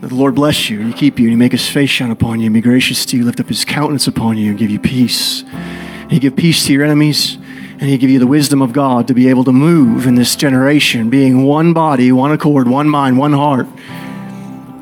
[0.00, 2.10] That the Lord bless you, and He keep you, and He make His face shine
[2.10, 4.68] upon you, and be gracious to you, lift up His countenance upon you, and give
[4.68, 5.44] you peace.
[5.44, 9.06] And He give peace to your enemies, and He give you the wisdom of God
[9.06, 13.16] to be able to move in this generation, being one body, one accord, one mind,
[13.16, 13.68] one heart.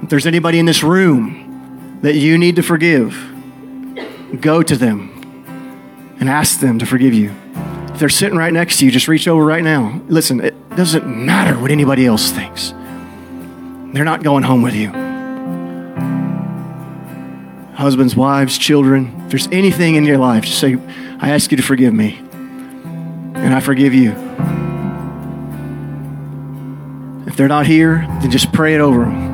[0.02, 3.14] If there's anybody in this room that you need to forgive,
[4.40, 5.11] go to them
[6.22, 7.34] and ask them to forgive you.
[7.88, 10.00] If they're sitting right next to you, just reach over right now.
[10.06, 12.70] Listen, it doesn't matter what anybody else thinks.
[13.92, 14.92] They're not going home with you.
[17.74, 20.78] Husbands, wives, children, if there's anything in your life, just say,
[21.18, 22.18] I ask you to forgive me.
[23.34, 24.12] And I forgive you.
[27.26, 29.31] If they're not here, then just pray it over them.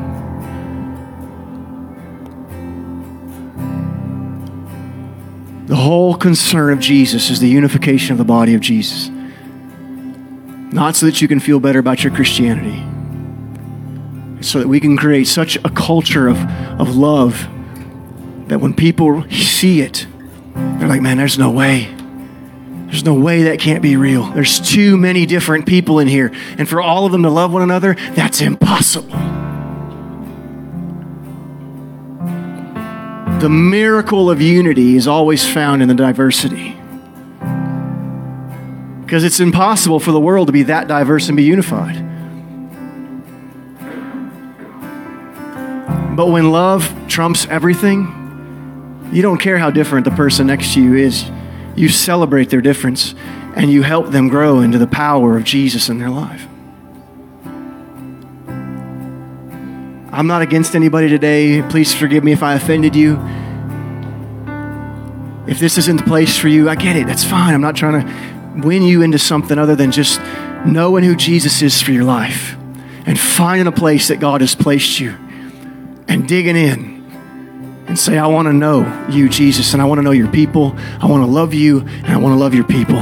[5.68, 9.10] The whole concern of Jesus is the unification of the body of Jesus.
[10.72, 12.82] Not so that you can feel better about your Christianity,
[14.42, 16.38] so that we can create such a culture of,
[16.80, 17.46] of love
[18.48, 20.06] that when people see it,
[20.54, 21.94] they're like, man, there's no way.
[22.86, 24.24] There's no way that can't be real.
[24.30, 26.32] There's too many different people in here.
[26.56, 29.37] And for all of them to love one another, that's impossible.
[33.40, 36.76] The miracle of unity is always found in the diversity.
[39.04, 41.94] Because it's impossible for the world to be that diverse and be unified.
[46.16, 50.94] But when love trumps everything, you don't care how different the person next to you
[50.96, 51.30] is.
[51.76, 53.14] You celebrate their difference
[53.54, 56.48] and you help them grow into the power of Jesus in their life.
[60.18, 61.62] I'm not against anybody today.
[61.62, 63.20] Please forgive me if I offended you.
[65.46, 67.06] If this isn't the place for you, I get it.
[67.06, 67.54] That's fine.
[67.54, 70.20] I'm not trying to win you into something other than just
[70.66, 72.56] knowing who Jesus is for your life
[73.06, 75.10] and finding a place that God has placed you
[76.08, 80.02] and digging in and say, I want to know you, Jesus, and I want to
[80.02, 80.74] know your people.
[81.00, 82.98] I want to love you, and I want to love your people.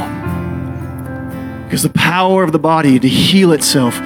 [1.64, 3.98] Because the power of the body to heal itself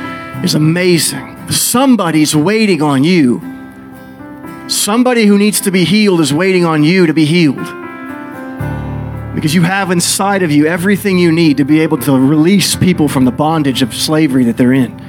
[0.45, 1.30] is amazing.
[1.51, 3.40] Somebody's waiting on you.
[4.68, 7.56] Somebody who needs to be healed is waiting on you to be healed.
[9.35, 13.09] Because you have inside of you everything you need to be able to release people
[13.09, 15.01] from the bondage of slavery that they're in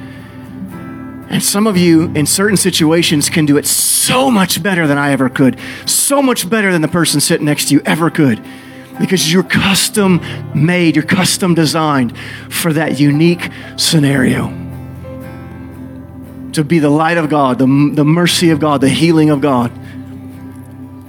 [1.28, 5.10] And some of you in certain situations can do it so much better than I
[5.12, 8.42] ever could, so much better than the person sitting next to you ever could,
[9.00, 10.20] because you're custom
[10.54, 12.16] made, you're custom designed
[12.50, 14.61] for that unique scenario.
[16.52, 19.72] To be the light of God, the, the mercy of God, the healing of God.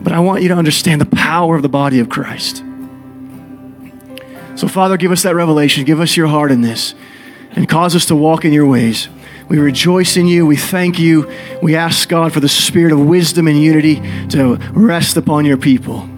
[0.01, 2.63] But I want you to understand the power of the body of Christ.
[4.55, 5.83] So, Father, give us that revelation.
[5.83, 6.93] Give us your heart in this
[7.51, 9.09] and cause us to walk in your ways.
[9.49, 10.45] We rejoice in you.
[10.45, 11.31] We thank you.
[11.61, 16.09] We ask God for the spirit of wisdom and unity to rest upon your people.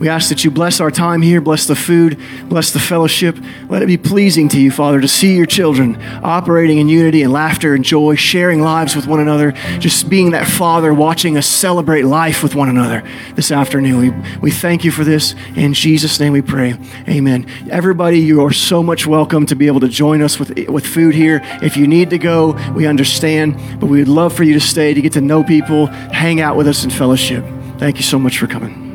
[0.00, 2.18] We ask that you bless our time here, bless the food,
[2.48, 3.36] bless the fellowship.
[3.68, 7.30] Let it be pleasing to you, Father, to see your children operating in unity and
[7.34, 12.04] laughter and joy, sharing lives with one another, just being that Father watching us celebrate
[12.04, 14.00] life with one another this afternoon.
[14.00, 15.34] We, we thank you for this.
[15.54, 16.76] In Jesus' name we pray.
[17.06, 17.46] Amen.
[17.70, 21.14] Everybody, you are so much welcome to be able to join us with, with food
[21.14, 21.42] here.
[21.62, 24.94] If you need to go, we understand, but we would love for you to stay
[24.94, 27.44] to get to know people, hang out with us in fellowship.
[27.76, 28.89] Thank you so much for coming.